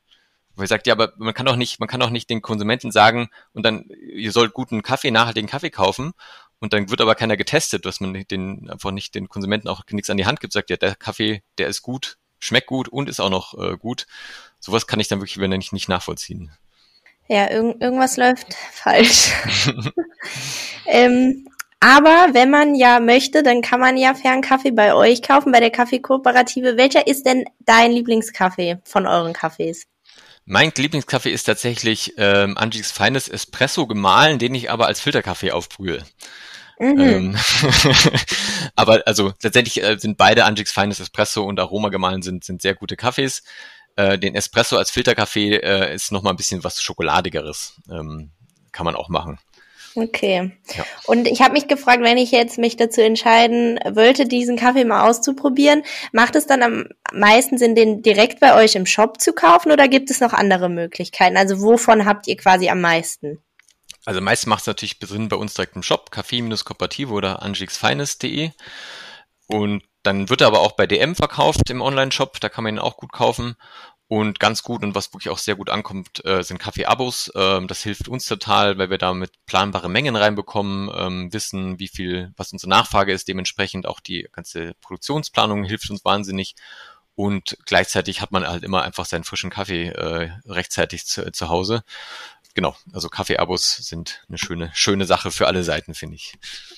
[0.55, 2.91] Wo er sagt, ja, aber man kann doch nicht, man kann doch nicht den Konsumenten
[2.91, 6.13] sagen und dann, ihr sollt guten Kaffee, nachhaltigen Kaffee kaufen
[6.59, 10.09] und dann wird aber keiner getestet, dass man den einfach nicht den Konsumenten auch nichts
[10.09, 13.19] an die Hand gibt, sagt ja, der Kaffee, der ist gut, schmeckt gut und ist
[13.19, 14.05] auch noch äh, gut.
[14.59, 16.51] Sowas kann ich dann wirklich, wenn nicht, nicht nachvollziehen.
[17.27, 19.31] Ja, irg irgendwas läuft falsch.
[20.85, 21.47] ähm,
[21.79, 25.59] aber wenn man ja möchte, dann kann man ja fairen Kaffee bei euch kaufen, bei
[25.59, 26.77] der Kaffeekooperative.
[26.77, 29.87] Welcher ist denn dein Lieblingskaffee von euren Kaffees?
[30.51, 36.03] Mein Lieblingskaffee ist tatsächlich ähm, Angie's Feines Espresso gemahlen, den ich aber als Filterkaffee aufbrühe.
[36.77, 36.99] Mhm.
[36.99, 37.37] Ähm,
[38.75, 42.75] aber also letztendlich äh, sind beide Angie's Feines Espresso und Aroma gemahlen sind, sind sehr
[42.75, 43.43] gute Kaffees.
[43.95, 47.79] Äh, den Espresso als Filterkaffee äh, ist noch mal ein bisschen was Schokoladigeres.
[47.89, 48.31] Ähm,
[48.73, 49.39] kann man auch machen.
[49.95, 50.51] Okay.
[50.75, 50.85] Ja.
[51.05, 55.09] Und ich habe mich gefragt, wenn ich jetzt mich dazu entscheiden wollte, diesen Kaffee mal
[55.09, 55.83] auszuprobieren,
[56.13, 59.87] macht es dann am meisten Sinn, den direkt bei euch im Shop zu kaufen oder
[59.87, 61.35] gibt es noch andere Möglichkeiten?
[61.35, 63.39] Also wovon habt ihr quasi am meisten?
[64.05, 68.51] Also meist macht es natürlich Sinn bei uns direkt im Shop, kaffee-kooperative oder angixfinest.de.
[69.47, 72.79] Und dann wird er aber auch bei DM verkauft im Online-Shop, da kann man ihn
[72.79, 73.55] auch gut kaufen.
[74.11, 77.31] Und ganz gut und was wirklich auch sehr gut ankommt, äh, sind Kaffee-Abos.
[77.33, 82.33] Ähm, das hilft uns total, weil wir damit planbare Mengen reinbekommen, ähm, wissen, wie viel,
[82.35, 83.29] was unsere Nachfrage ist.
[83.29, 86.55] Dementsprechend auch die ganze Produktionsplanung hilft uns wahnsinnig.
[87.15, 91.85] Und gleichzeitig hat man halt immer einfach seinen frischen Kaffee äh, rechtzeitig zu, zu Hause.
[92.53, 96.33] Genau, also Kaffee-Abos sind eine schöne, schöne Sache für alle Seiten, finde ich.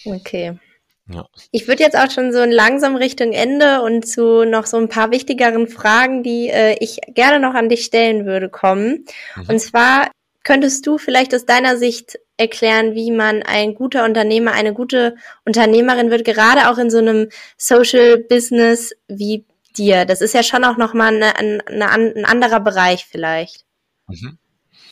[0.06, 0.60] Okay.
[1.08, 1.26] Ja.
[1.52, 5.12] Ich würde jetzt auch schon so langsam Richtung Ende und zu noch so ein paar
[5.12, 9.06] wichtigeren Fragen, die äh, ich gerne noch an dich stellen würde, kommen.
[9.36, 9.50] Mhm.
[9.50, 10.10] Und zwar
[10.44, 16.10] könntest du vielleicht aus deiner Sicht erklären, wie man ein guter Unternehmer, eine gute Unternehmerin
[16.10, 19.46] wird, gerade auch in so einem Social Business wie
[19.78, 20.06] dir.
[20.06, 23.66] Das ist ja schon auch nochmal eine, eine, ein anderer Bereich vielleicht.
[24.08, 24.38] Mhm.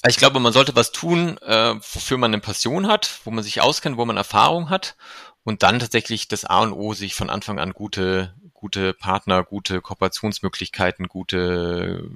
[0.07, 3.61] Ich glaube, man sollte was tun, äh, wofür man eine Passion hat, wo man sich
[3.61, 4.95] auskennt, wo man Erfahrung hat
[5.43, 9.81] und dann tatsächlich das A und O, sich von Anfang an gute, gute Partner, gute
[9.81, 12.09] Kooperationsmöglichkeiten, gute,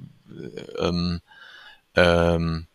[0.78, 1.20] ähm,
[1.94, 2.66] ähm,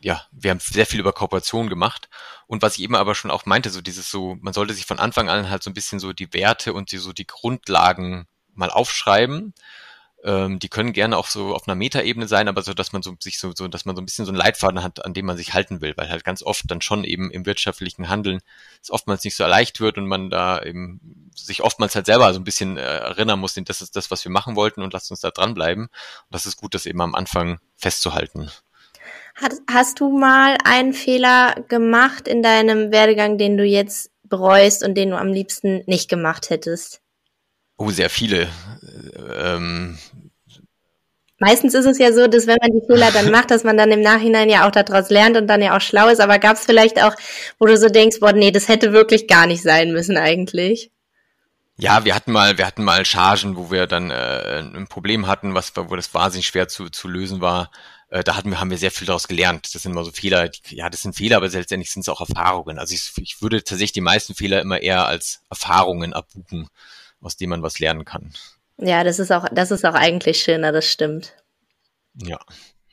[0.00, 2.08] ja, wir haben sehr viel über Kooperation gemacht.
[2.46, 4.98] Und was ich eben aber schon auch meinte, so dieses so, man sollte sich von
[4.98, 8.70] Anfang an halt so ein bisschen so die Werte und die, so die Grundlagen mal
[8.70, 9.54] aufschreiben
[10.24, 13.14] ähm, die können gerne auch so auf einer Metaebene sein, aber so, dass man so
[13.20, 15.36] sich so, so, dass man so ein bisschen so einen Leitfaden hat, an dem man
[15.36, 18.40] sich halten will, weil halt ganz oft dann schon eben im wirtschaftlichen Handeln
[18.82, 22.40] es oftmals nicht so leicht wird und man da eben sich oftmals halt selber so
[22.40, 25.20] ein bisschen äh, erinnern muss, das ist das, was wir machen wollten und lasst uns
[25.20, 25.84] da dranbleiben.
[25.84, 25.90] Und
[26.30, 28.50] das ist gut, das eben am Anfang festzuhalten.
[29.70, 35.10] Hast du mal einen Fehler gemacht in deinem Werdegang, den du jetzt bereust und den
[35.10, 37.00] du am liebsten nicht gemacht hättest?
[37.80, 38.46] Oh, sehr viele.
[39.34, 39.96] Ähm,
[41.38, 43.90] Meistens ist es ja so, dass wenn man die Fehler dann macht, dass man dann
[43.90, 46.20] im Nachhinein ja auch daraus lernt und dann ja auch schlau ist.
[46.20, 47.14] Aber gab es vielleicht auch,
[47.58, 50.90] wo du so denkst, boah, nee, das hätte wirklich gar nicht sein müssen eigentlich?
[51.78, 55.54] Ja, wir hatten mal, wir hatten mal Chargen, wo wir dann äh, ein Problem hatten,
[55.54, 57.70] was, wo das wahnsinnig schwer zu, zu lösen war.
[58.10, 59.74] Äh, da hatten wir, haben wir sehr viel daraus gelernt.
[59.74, 62.20] Das sind immer so Fehler, die, ja, das sind Fehler, aber letztendlich sind es auch
[62.20, 62.78] Erfahrungen.
[62.78, 66.68] Also ich, ich würde tatsächlich die meisten Fehler immer eher als Erfahrungen abbuchen
[67.20, 68.32] aus dem man was lernen kann.
[68.78, 71.34] Ja, das ist auch, das ist auch eigentlich schöner, das stimmt.
[72.14, 72.38] Ja.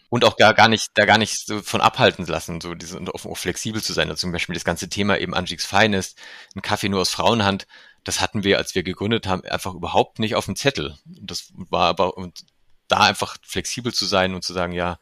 [0.09, 3.25] Und auch gar, gar nicht, da gar nicht so von abhalten lassen, so diese, auch,
[3.25, 4.09] auch flexibel zu sein.
[4.09, 6.17] Also zum Beispiel das ganze Thema eben Angie's Finest,
[6.55, 7.67] ein Kaffee nur aus Frauenhand,
[8.07, 10.97] das hatten wir, als wir gegründet haben, einfach überhaupt nicht auf dem Zettel.
[11.05, 12.45] Und das war aber, und
[12.88, 14.97] da einfach flexibel zu sein und zu sagen, ja,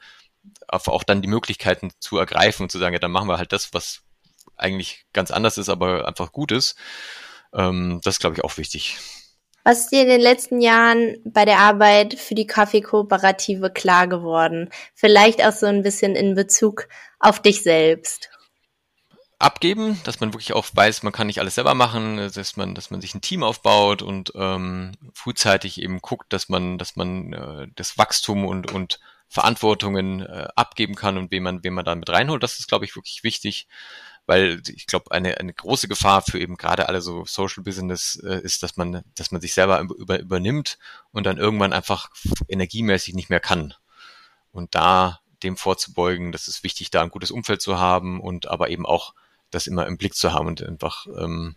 [0.68, 3.74] auch dann die Möglichkeiten zu ergreifen und zu sagen, ja, dann machen wir halt das,
[3.74, 4.02] was
[4.58, 6.78] eigentlich ganz anders ist, aber einfach gut ist.
[7.54, 8.98] Ähm, das ist, glaube ich, auch wichtig.
[9.68, 14.70] Was ist dir in den letzten Jahren bei der Arbeit für die Kaffeekooperative klar geworden?
[14.94, 16.88] Vielleicht auch so ein bisschen in Bezug
[17.18, 18.30] auf dich selbst.
[19.40, 22.92] Abgeben, dass man wirklich auch weiß, man kann nicht alles selber machen, dass man, dass
[22.92, 27.68] man sich ein Team aufbaut und ähm, frühzeitig eben guckt, dass man, dass man äh,
[27.76, 29.00] das Wachstum und, und
[29.30, 32.44] Verantwortungen äh, abgeben kann und wen man, wen man da mit reinholt.
[32.44, 33.68] Das ist, glaube ich, wirklich wichtig
[34.26, 38.42] weil ich glaube, eine, eine große Gefahr für eben gerade alle so Social Business äh,
[38.42, 40.78] ist, dass man, dass man sich selber über, übernimmt
[41.12, 42.10] und dann irgendwann einfach
[42.48, 43.74] energiemäßig nicht mehr kann.
[44.52, 48.70] Und da dem vorzubeugen, das ist wichtig, da ein gutes Umfeld zu haben und aber
[48.70, 49.14] eben auch
[49.52, 51.56] das immer im Blick zu haben und einfach ähm,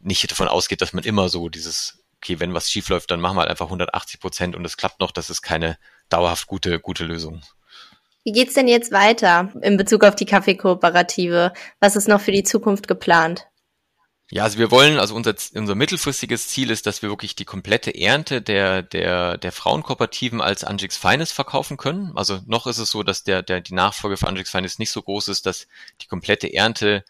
[0.00, 3.36] nicht davon ausgeht, dass man immer so dieses, okay, wenn was schief läuft, dann machen
[3.36, 7.04] wir halt einfach 180 Prozent und es klappt noch, das ist keine dauerhaft gute, gute
[7.04, 7.42] Lösung.
[8.26, 11.52] Wie geht's denn jetzt weiter in Bezug auf die Kaffeekooperative?
[11.78, 13.46] Was ist noch für die Zukunft geplant?
[14.32, 17.94] Ja, also wir wollen, also unser, unser mittelfristiges Ziel ist, dass wir wirklich die komplette
[17.94, 22.16] Ernte der, der, der Frauenkooperativen als Angix Feines verkaufen können.
[22.16, 25.02] Also noch ist es so, dass der, der, die Nachfolge für Angix Feines nicht so
[25.02, 25.68] groß ist, dass
[26.00, 27.04] die komplette Ernte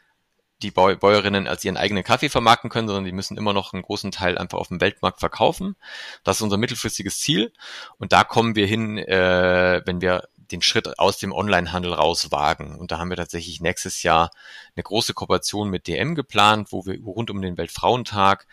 [0.62, 4.10] die Bäuerinnen als ihren eigenen Kaffee vermarkten können, sondern die müssen immer noch einen großen
[4.10, 5.76] Teil einfach auf dem Weltmarkt verkaufen.
[6.24, 7.52] Das ist unser mittelfristiges Ziel.
[7.98, 12.76] Und da kommen wir hin, äh, wenn wir den Schritt aus dem Onlinehandel raus wagen.
[12.78, 14.30] Und da haben wir tatsächlich nächstes Jahr
[14.74, 18.46] eine große Kooperation mit DM geplant, wo wir rund um den Weltfrauentag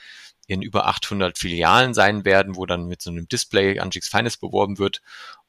[0.47, 4.77] in über 800 Filialen sein werden, wo dann mit so einem Display Angix Finest beworben
[4.77, 5.01] wird.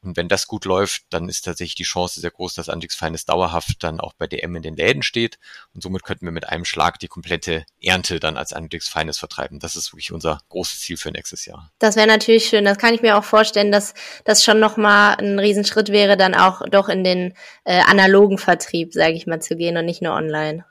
[0.03, 3.29] Und wenn das gut läuft, dann ist tatsächlich die Chance sehr groß, dass Angix Finest
[3.31, 5.39] dauerhaft dann auch bei DM in den Läden steht.
[5.73, 9.59] Und somit könnten wir mit einem Schlag die komplette Ernte dann als Angix Finest vertreiben.
[9.61, 11.73] Das ist wirklich unser großes Ziel für nächstes Jahr.
[11.79, 12.67] Das wäre natürlich schön.
[12.67, 16.61] Das kann ich mir auch vorstellen, dass das schon nochmal ein Riesenschritt wäre, dann auch
[16.69, 17.35] doch in den
[17.65, 20.67] äh, analogen Vertrieb, sage ich mal, zu gehen und nicht nur online.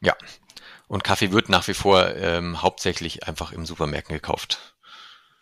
[0.00, 0.14] Ja,
[0.88, 4.58] und Kaffee wird nach wie vor ähm, hauptsächlich einfach im Supermärkten gekauft.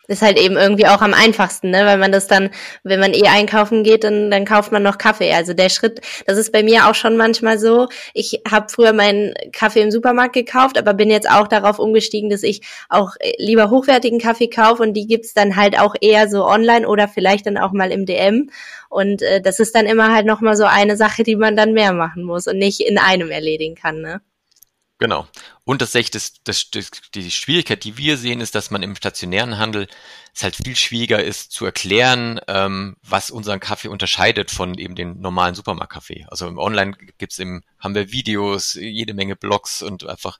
[0.09, 1.85] Ist halt eben irgendwie auch am einfachsten, ne?
[1.85, 2.49] Weil man das dann,
[2.83, 5.33] wenn man eh einkaufen geht, dann, dann kauft man noch Kaffee.
[5.33, 7.89] Also der Schritt, das ist bei mir auch schon manchmal so.
[8.13, 12.43] Ich habe früher meinen Kaffee im Supermarkt gekauft, aber bin jetzt auch darauf umgestiegen, dass
[12.43, 16.45] ich auch äh, lieber hochwertigen Kaffee kaufe und die gibt's dann halt auch eher so
[16.45, 18.49] online oder vielleicht dann auch mal im DM.
[18.87, 21.91] Und äh, das ist dann immer halt nochmal so eine Sache, die man dann mehr
[21.91, 24.21] machen muss und nicht in einem erledigen kann, ne?
[24.99, 25.27] Genau.
[25.63, 26.71] Und das, das, das,
[27.13, 29.87] die Schwierigkeit, die wir sehen, ist, dass man im stationären Handel
[30.33, 35.19] es halt viel schwieriger ist zu erklären, ähm, was unseren Kaffee unterscheidet von eben dem
[35.19, 36.25] normalen Supermarktkaffee.
[36.29, 40.39] Also im Online gibt's eben, haben wir Videos, jede Menge Blogs und einfach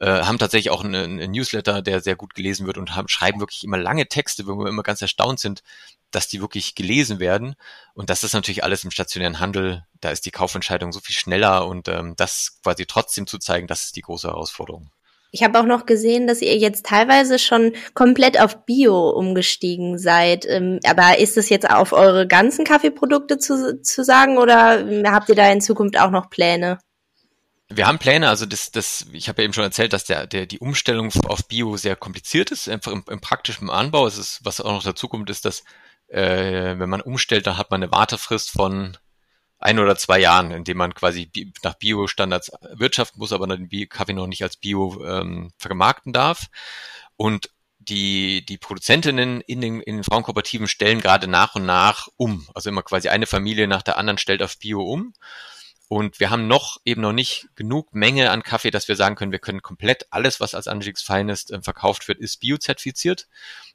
[0.00, 3.38] äh, haben tatsächlich auch einen, einen Newsletter, der sehr gut gelesen wird und haben, schreiben
[3.38, 5.62] wirklich immer lange Texte, wo wir immer ganz erstaunt sind,
[6.10, 7.54] dass die wirklich gelesen werden.
[7.94, 9.84] Und das ist natürlich alles im stationären Handel.
[10.00, 13.86] Da ist die Kaufentscheidung so viel schneller und ähm, das quasi trotzdem zu zeigen, das
[13.86, 14.90] ist die große Herausforderung.
[15.34, 20.46] Ich habe auch noch gesehen, dass ihr jetzt teilweise schon komplett auf Bio umgestiegen seid.
[20.46, 25.34] Ähm, aber ist es jetzt auf eure ganzen Kaffeeprodukte zu, zu sagen oder habt ihr
[25.34, 26.78] da in Zukunft auch noch Pläne?
[27.68, 30.46] Wir haben Pläne, also das, das, ich habe ja eben schon erzählt, dass der, der,
[30.46, 34.06] die Umstellung auf Bio sehr kompliziert ist, einfach im, im praktischen Anbau.
[34.06, 35.64] Es ist, was auch noch dazu kommt, ist, dass
[36.14, 38.96] äh, wenn man umstellt, dann hat man eine Wartefrist von
[39.58, 41.30] ein oder zwei Jahren, in dem man quasi
[41.62, 46.46] nach Bio-Standards wirtschaften muss, aber den Kaffee noch nicht als Bio ähm, vermarkten darf.
[47.16, 52.46] Und die, die Produzentinnen in den, in den Frauenkooperativen stellen gerade nach und nach um.
[52.54, 55.14] Also immer quasi eine Familie nach der anderen stellt auf Bio um.
[55.88, 59.32] Und wir haben noch eben noch nicht genug Menge an Kaffee, dass wir sagen können,
[59.32, 63.28] wir können komplett alles, was als Angix Finest äh, verkauft wird, ist biozertifiziert.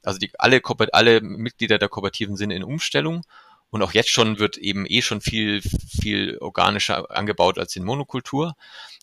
[0.04, 3.26] Also die, alle, alle Mitglieder der Kooperativen sind in Umstellung.
[3.72, 8.56] Und auch jetzt schon wird eben eh schon viel, viel organischer angebaut als in Monokultur.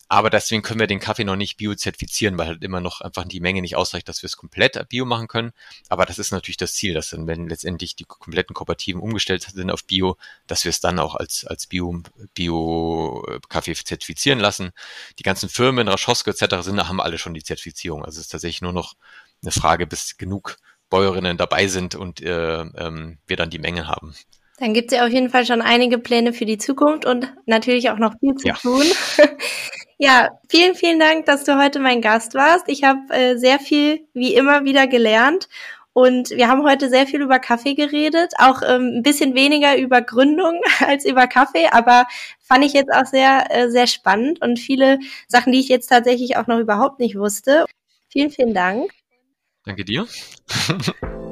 [0.09, 3.41] Aber deswegen können wir den Kaffee noch nicht biozertifizieren, weil halt immer noch einfach die
[3.41, 5.51] Menge nicht ausreicht, dass wir es komplett bio machen können.
[5.89, 9.69] Aber das ist natürlich das Ziel, dass dann, wenn letztendlich die kompletten Kooperativen umgestellt sind
[9.69, 12.03] auf Bio, dass wir es dann auch als, als Bio,
[12.35, 14.71] Bio-Kaffee zertifizieren lassen.
[15.19, 16.61] Die ganzen Firmen, Raschoske etc.
[16.61, 18.05] sind, haben alle schon die Zertifizierung.
[18.05, 18.95] Also es ist tatsächlich nur noch
[19.41, 20.57] eine Frage, bis genug
[20.89, 24.15] Bäuerinnen dabei sind und äh, ähm, wir dann die Menge haben.
[24.57, 27.91] Dann gibt es ja auf jeden Fall schon einige Pläne für die Zukunft und natürlich
[27.91, 28.55] auch noch viel zu ja.
[28.55, 28.83] tun.
[29.99, 32.65] ja, vielen, vielen Dank, dass du heute mein Gast warst.
[32.67, 35.47] Ich habe äh, sehr viel, wie immer, wieder gelernt.
[35.93, 40.01] Und wir haben heute sehr viel über Kaffee geredet, auch ähm, ein bisschen weniger über
[40.01, 42.05] Gründung als über Kaffee, aber
[42.39, 46.37] fand ich jetzt auch sehr, äh, sehr spannend und viele Sachen, die ich jetzt tatsächlich
[46.37, 47.65] auch noch überhaupt nicht wusste.
[48.09, 48.91] Vielen, vielen Dank.
[49.65, 50.05] Danke dir.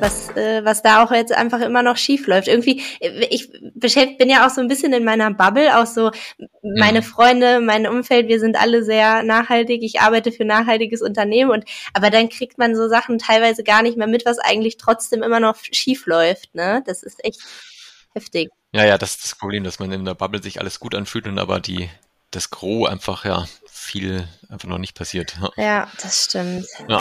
[0.00, 2.48] was, äh, was da auch jetzt einfach immer noch schief läuft.
[2.48, 6.10] Irgendwie, äh, ich bin ja auch so ein bisschen in meiner Bubble, auch so
[6.62, 9.82] meine Freunde, mein Umfeld, wir sind alle sehr nachhaltig.
[9.82, 13.96] Ich arbeite für nachhaltiges Unternehmen und aber dann kriegt man so Sachen teilweise gar nicht
[13.96, 16.54] mehr mit, was eigentlich trotzdem immer noch schief läuft.
[16.54, 16.82] Ne?
[16.86, 17.40] Das ist echt
[18.14, 18.50] heftig.
[18.72, 21.26] Ja, ja, das ist das Problem, dass man in der Bubble sich alles gut anfühlt
[21.26, 21.88] und aber die
[22.30, 25.36] das Gros einfach ja viel einfach noch nicht passiert.
[25.40, 26.66] Ja, ja das stimmt.
[26.88, 27.00] Ja.